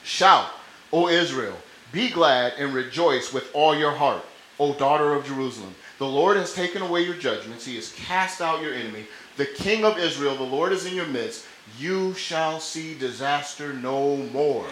[0.05, 0.51] Shout,
[0.93, 1.57] O Israel,
[1.93, 4.25] be glad and rejoice with all your heart,
[4.59, 5.75] O daughter of Jerusalem.
[5.99, 9.07] The Lord has taken away your judgments, he has cast out your enemy.
[9.37, 11.47] The King of Israel, the Lord is in your midst
[11.77, 14.67] you shall see disaster no more.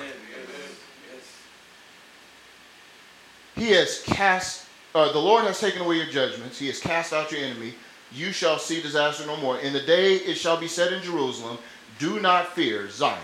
[3.55, 6.59] He has cast, uh, the Lord has taken away your judgments.
[6.59, 7.75] He has cast out your enemy.
[8.13, 9.59] You shall see disaster no more.
[9.59, 11.59] In the day it shall be said in Jerusalem,
[11.99, 13.19] Do not fear, Zion.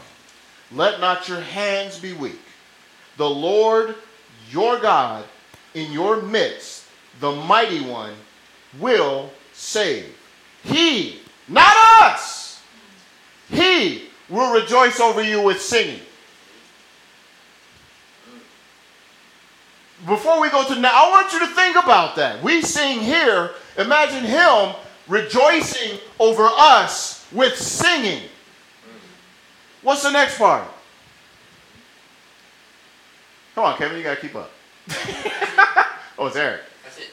[0.71, 2.41] Let not your hands be weak.
[3.17, 3.95] The Lord
[4.51, 5.25] your God
[5.75, 6.87] in your midst,
[7.21, 8.15] the mighty one,
[8.79, 10.17] will save.
[10.65, 12.43] He, not us
[13.53, 16.01] he will rejoice over you with singing.
[20.07, 22.43] Before we go to now, I want you to think about that.
[22.43, 23.51] We sing here.
[23.79, 24.75] Imagine him
[25.07, 28.23] rejoicing over us with singing.
[29.83, 30.67] What's the next part?
[33.55, 34.51] Come on, Kevin, you got to keep up.
[36.19, 36.63] oh, it's Eric.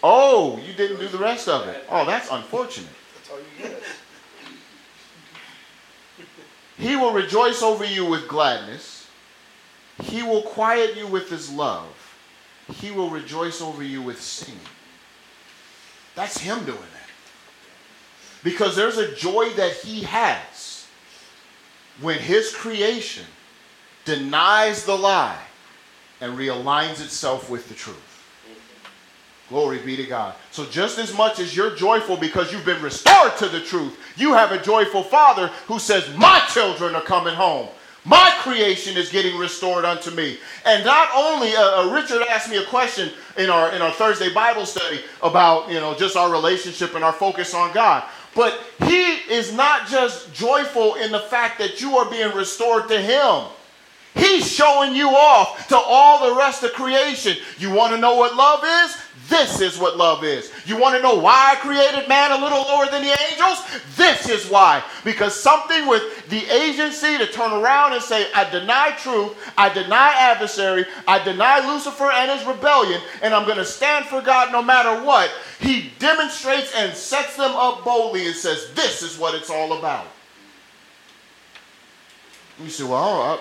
[0.02, 1.84] Oh, you didn't do the rest of it.
[1.90, 2.90] Oh, that's unfortunate.
[3.16, 3.84] That's all you get.
[6.78, 9.10] He will rejoice over you with gladness.
[10.04, 11.88] He will quiet you with his love.
[12.76, 14.60] He will rejoice over you with singing.
[16.16, 17.10] That's him doing that.
[18.44, 20.88] Because there's a joy that he has
[22.00, 23.26] when his creation
[24.06, 25.44] denies the lie
[26.22, 28.06] and realigns itself with the truth.
[29.50, 30.36] Glory be to God.
[30.52, 34.34] So, just as much as you're joyful because you've been restored to the truth, you
[34.34, 37.68] have a joyful father who says, My children are coming home.
[38.06, 40.38] My creation is getting restored unto me.
[40.66, 44.32] And not only, uh, uh, Richard asked me a question in our, in our Thursday
[44.32, 48.04] Bible study about, you know, just our relationship and our focus on God.
[48.36, 53.02] But he is not just joyful in the fact that you are being restored to
[53.02, 53.46] him.
[54.16, 57.38] He's showing you off to all the rest of creation.
[57.58, 58.98] You want to know what love is?
[59.30, 60.52] This is what love is.
[60.66, 63.64] You want to know why I created man a little lower than the angels?
[63.96, 64.84] This is why.
[65.04, 70.14] Because something with the agency to turn around and say, I deny truth, I deny
[70.18, 74.64] adversary, I deny Lucifer and his rebellion, and I'm going to stand for God no
[74.64, 75.30] matter what.
[75.60, 80.08] He demonstrates and sets them up boldly and says, This is what it's all about.
[82.64, 83.40] You say, Well, I,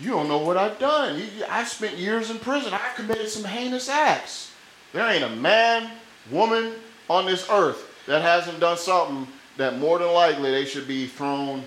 [0.00, 1.18] you don't know what I've done.
[1.18, 2.72] You, I spent years in prison.
[2.72, 4.52] I've committed some heinous acts.
[4.92, 5.90] There ain't a man,
[6.30, 6.74] woman
[7.10, 9.26] on this earth that hasn't done something
[9.56, 11.64] that more than likely they should be thrown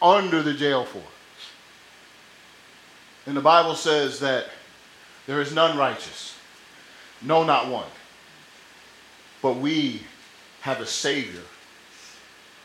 [0.00, 1.02] under the jail for.
[3.26, 4.46] And the Bible says that
[5.26, 6.38] there is none righteous,
[7.20, 7.88] no, not one.
[9.42, 10.02] But we
[10.62, 11.42] have a Savior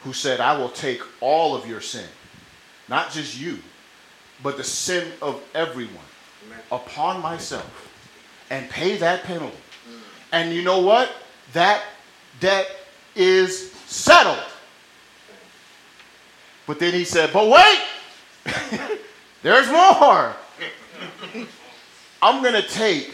[0.04, 2.08] who said, I will take all of your sin,
[2.88, 3.60] not just you
[4.44, 6.04] but the sin of everyone
[6.72, 7.90] upon myself
[8.50, 9.56] and pay that penalty.
[10.32, 11.12] And you know what?
[11.54, 11.82] That
[12.40, 12.70] debt
[13.16, 14.44] is settled.
[16.68, 19.00] But then he said, But wait,
[19.42, 20.36] there's more.
[22.22, 23.14] I'm going to take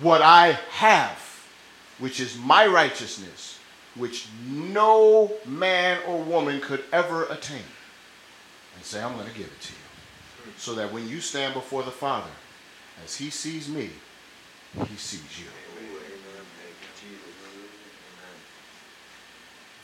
[0.00, 1.18] what I have,
[1.98, 3.58] which is my righteousness,
[3.94, 7.62] which no man or woman could ever attain,
[8.76, 9.77] and say, I'm going to give it to you
[10.56, 12.30] so that when you stand before the Father,
[13.04, 13.90] as He sees me,
[14.88, 15.46] He sees you.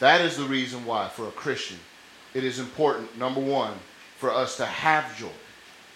[0.01, 1.78] That is the reason why, for a Christian,
[2.35, 3.74] it is important, number one,
[4.19, 5.28] for us to have joy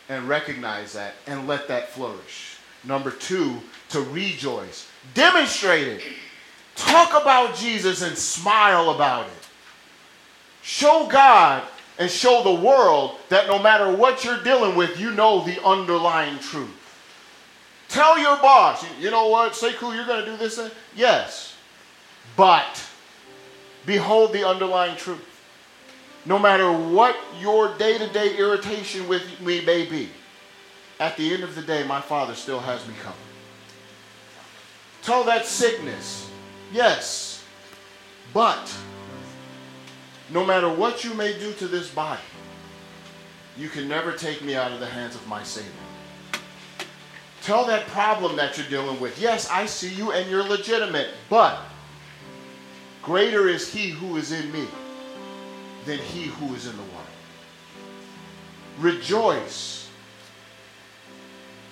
[0.09, 2.57] and recognize that and let that flourish.
[2.85, 4.89] Number two, to rejoice.
[5.15, 6.03] Demonstrate it.
[6.77, 9.49] Talk about Jesus and smile about it.
[10.63, 11.65] Show God
[11.99, 16.39] and show the world that no matter what you're dealing with, you know the underlying
[16.39, 16.75] truth.
[17.89, 20.61] Tell your boss, you know what, Sekou, you're going to do this.
[20.95, 21.55] Yes.
[22.37, 22.87] But
[23.87, 25.25] behold the underlying truth.
[26.25, 30.11] No matter what your day to day irritation with me may be,
[31.01, 33.17] at the end of the day, my Father still has me covered.
[35.03, 36.29] Tell that sickness,
[36.73, 37.43] yes,
[38.35, 38.71] but
[40.31, 42.21] no matter what you may do to this body,
[43.57, 45.71] you can never take me out of the hands of my Savior.
[47.43, 51.59] Tell that problem that you're dealing with, yes, I see you and you're legitimate, but
[53.03, 54.67] greater is He who is in me
[55.87, 56.95] than He who is in the world.
[58.79, 59.89] Rejoice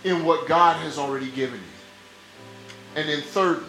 [0.03, 3.01] in what God has already given you.
[3.01, 3.69] And then, thirdly,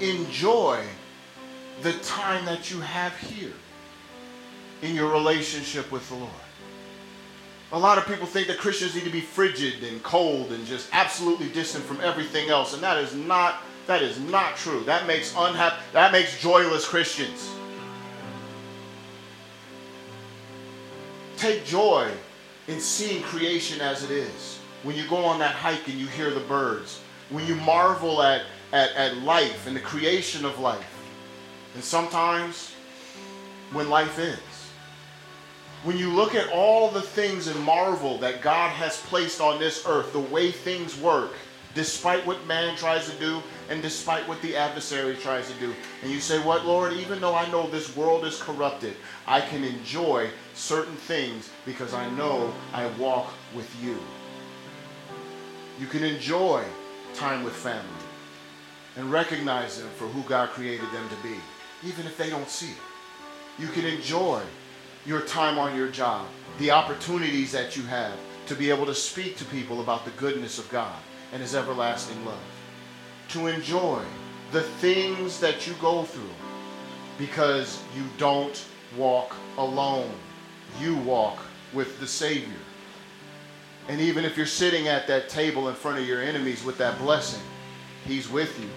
[0.00, 0.84] enjoy
[1.82, 3.52] the time that you have here
[4.82, 6.30] in your relationship with the Lord.
[7.72, 10.88] A lot of people think that Christians need to be frigid and cold and just
[10.92, 13.56] absolutely distant from everything else, and that is not
[13.86, 14.82] that is not true.
[14.84, 17.50] That makes unhappy that makes joyless Christians.
[21.36, 22.10] Take joy
[22.68, 24.58] in seeing creation as it is.
[24.82, 28.42] When you go on that hike and you hear the birds, when you marvel at,
[28.72, 30.93] at, at life and the creation of life,
[31.74, 32.72] and sometimes
[33.72, 34.40] when life ends.
[35.82, 39.84] When you look at all the things and marvel that God has placed on this
[39.86, 41.32] earth, the way things work,
[41.74, 45.74] despite what man tries to do and despite what the adversary tries to do.
[46.02, 48.96] And you say, What, Lord, even though I know this world is corrupted,
[49.26, 53.98] I can enjoy certain things because I know I walk with you.
[55.78, 56.64] You can enjoy
[57.12, 57.84] time with family
[58.96, 61.36] and recognize them for who God created them to be
[61.86, 62.78] even if they don't see it.
[63.58, 64.42] You can enjoy
[65.06, 66.26] your time on your job,
[66.58, 68.16] the opportunities that you have
[68.46, 70.98] to be able to speak to people about the goodness of God
[71.32, 72.38] and His everlasting love.
[73.30, 74.02] To enjoy
[74.52, 76.22] the things that you go through
[77.18, 78.64] because you don't
[78.96, 80.10] walk alone.
[80.80, 81.38] You walk
[81.72, 82.52] with the Savior.
[83.88, 86.98] And even if you're sitting at that table in front of your enemies with that
[86.98, 87.42] blessing,
[88.06, 88.68] He's with you.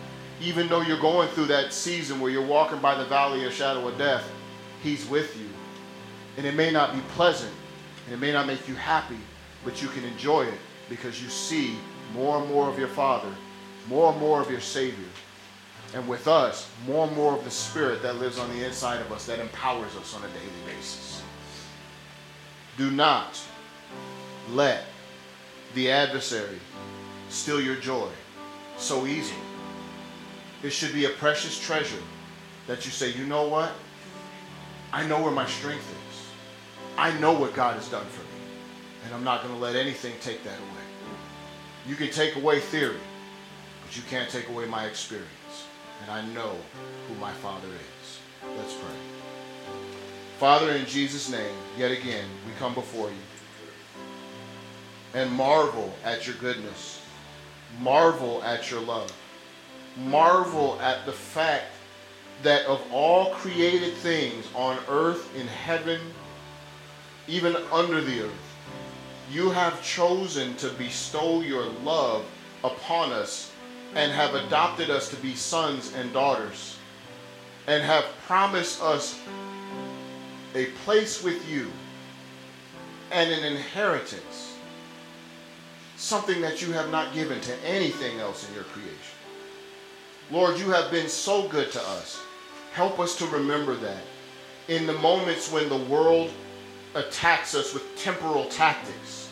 [0.42, 3.88] Even though you're going through that season where you're walking by the valley of shadow
[3.88, 4.30] of death,
[4.84, 5.50] He's with you.
[6.38, 7.52] And it may not be pleasant,
[8.06, 9.18] and it may not make you happy,
[9.66, 10.60] but you can enjoy it
[10.90, 11.76] because you see
[12.14, 13.34] more and more of your Father,
[13.90, 15.08] more and more of your Savior.
[15.94, 19.12] And with us, more and more of the Spirit that lives on the inside of
[19.12, 21.24] us that empowers us on a daily basis.
[22.78, 23.40] Do not
[24.52, 24.84] let
[25.74, 26.60] the adversary
[27.30, 28.10] steal your joy
[28.78, 29.47] so easily.
[30.64, 32.02] It should be a precious treasure
[32.68, 33.72] that you say, you know what?
[34.92, 36.28] I know where my strength is.
[36.98, 38.42] I know what God has done for me.
[39.06, 40.86] And I'm not going to let anything take that away.
[41.88, 43.00] You can take away theory,
[43.86, 45.30] but you can't take away my experience.
[46.02, 46.56] And I know
[47.08, 48.20] who my Father is.
[48.58, 49.76] Let's pray.
[50.40, 53.16] Father, in Jesus' name, yet again, we come before you
[55.14, 57.02] and marvel at your goodness,
[57.80, 59.12] marvel at your love,
[59.98, 61.66] marvel at the fact
[62.44, 66.00] that of all created things on earth, in heaven,
[67.28, 68.32] even under the earth,
[69.32, 72.26] you have chosen to bestow your love
[72.64, 73.52] upon us
[73.96, 76.78] and have adopted us to be sons and daughters
[77.68, 79.20] and have promised us
[80.56, 81.72] a place with you
[83.12, 84.56] and an inheritance,
[85.98, 89.17] something that you have not given to anything else in your creation.
[90.30, 92.22] Lord, you have been so good to us.
[92.74, 94.04] Help us to remember that
[94.68, 96.32] in the moments when the world
[96.96, 99.30] attacks us with temporal tactics.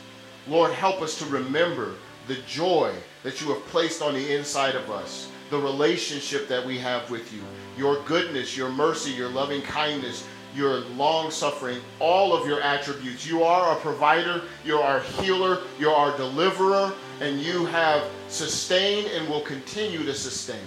[0.48, 1.96] Lord, help us to remember
[2.30, 2.94] the joy
[3.24, 7.34] that you have placed on the inside of us, the relationship that we have with
[7.34, 7.42] you,
[7.78, 13.28] your goodness, your mercy, your loving kindness, your long suffering, all of your attributes.
[13.28, 19.28] You are our provider, you're our healer, you're our deliverer, and you have sustained and
[19.28, 20.66] will continue to sustain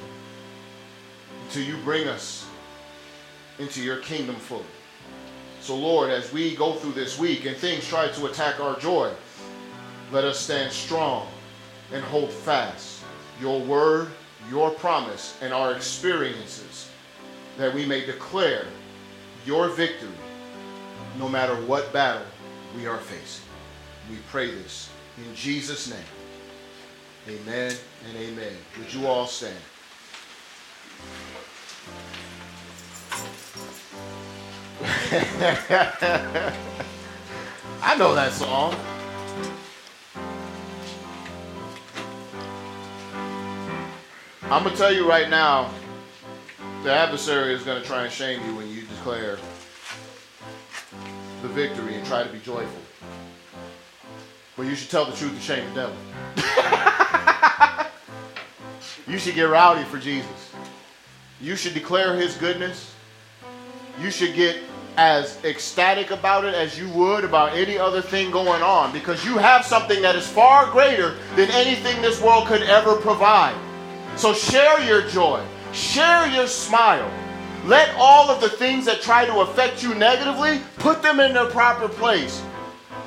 [1.48, 2.46] until you bring us
[3.58, 4.64] into your kingdom fully.
[5.62, 9.10] So, Lord, as we go through this week and things try to attack our joy,
[10.12, 11.26] let us stand strong
[11.90, 13.02] and hold fast
[13.40, 14.08] your word,
[14.50, 16.90] your promise, and our experiences
[17.56, 18.66] that we may declare
[19.46, 20.10] your victory
[21.18, 22.26] no matter what battle
[22.76, 23.46] we are facing.
[24.10, 27.38] We pray this in Jesus' name.
[27.40, 27.74] Amen
[28.06, 28.52] and amen.
[28.78, 29.56] Would you all stand?
[37.80, 38.74] I know that song.
[44.50, 45.70] I'm going to tell you right now,
[46.82, 49.38] the adversary is going to try and shame you when you declare
[51.42, 52.82] the victory and try to be joyful.
[54.56, 55.96] But you should tell the truth and shame the devil.
[59.06, 60.52] you should get rowdy for Jesus.
[61.40, 62.92] You should declare his goodness.
[64.00, 64.56] You should get
[64.96, 69.38] as ecstatic about it as you would about any other thing going on because you
[69.38, 73.56] have something that is far greater than anything this world could ever provide.
[74.16, 77.08] So share your joy, share your smile.
[77.64, 81.46] Let all of the things that try to affect you negatively, put them in their
[81.46, 82.42] proper place.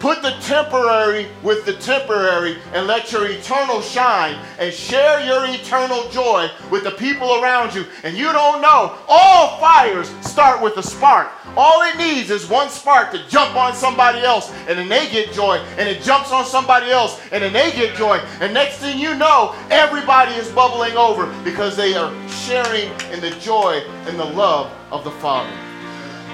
[0.02, 6.10] Put the temporary with the temporary and let your eternal shine and share your eternal
[6.10, 7.86] joy with the people around you.
[8.03, 11.30] And you don't know, all fires start with a spark.
[11.56, 15.34] All it needs is one spark to jump on somebody else and then they get
[15.34, 15.57] joy.
[15.78, 18.18] And it jumps on somebody else and then they get joy.
[18.40, 23.38] And next thing you know, everybody is bubbling over because they are sharing in the
[23.40, 25.56] joy and the love of the Father.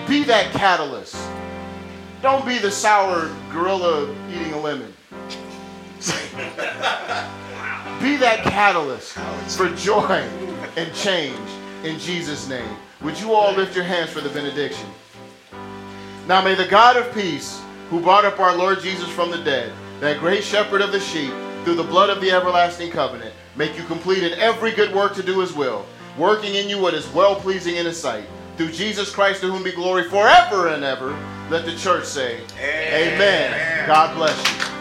[0.07, 1.17] Be that catalyst.
[2.27, 4.93] Don't be the sour gorilla eating a lemon.
[8.01, 9.13] be that catalyst
[9.55, 10.27] for joy
[10.75, 11.39] and change
[11.85, 12.67] in Jesus' name.
[13.01, 14.89] Would you all lift your hands for the benediction?
[16.27, 19.71] Now may the God of peace, who brought up our Lord Jesus from the dead,
[20.01, 21.31] that great shepherd of the sheep,
[21.63, 25.23] through the blood of the everlasting covenant, make you complete in every good work to
[25.23, 25.85] do his will,
[26.17, 28.25] working in you what is well pleasing in his sight.
[28.57, 31.17] Through Jesus Christ, to whom be glory forever and ever.
[31.49, 33.13] Let the church say, Amen.
[33.13, 33.87] Amen.
[33.87, 34.76] God bless you.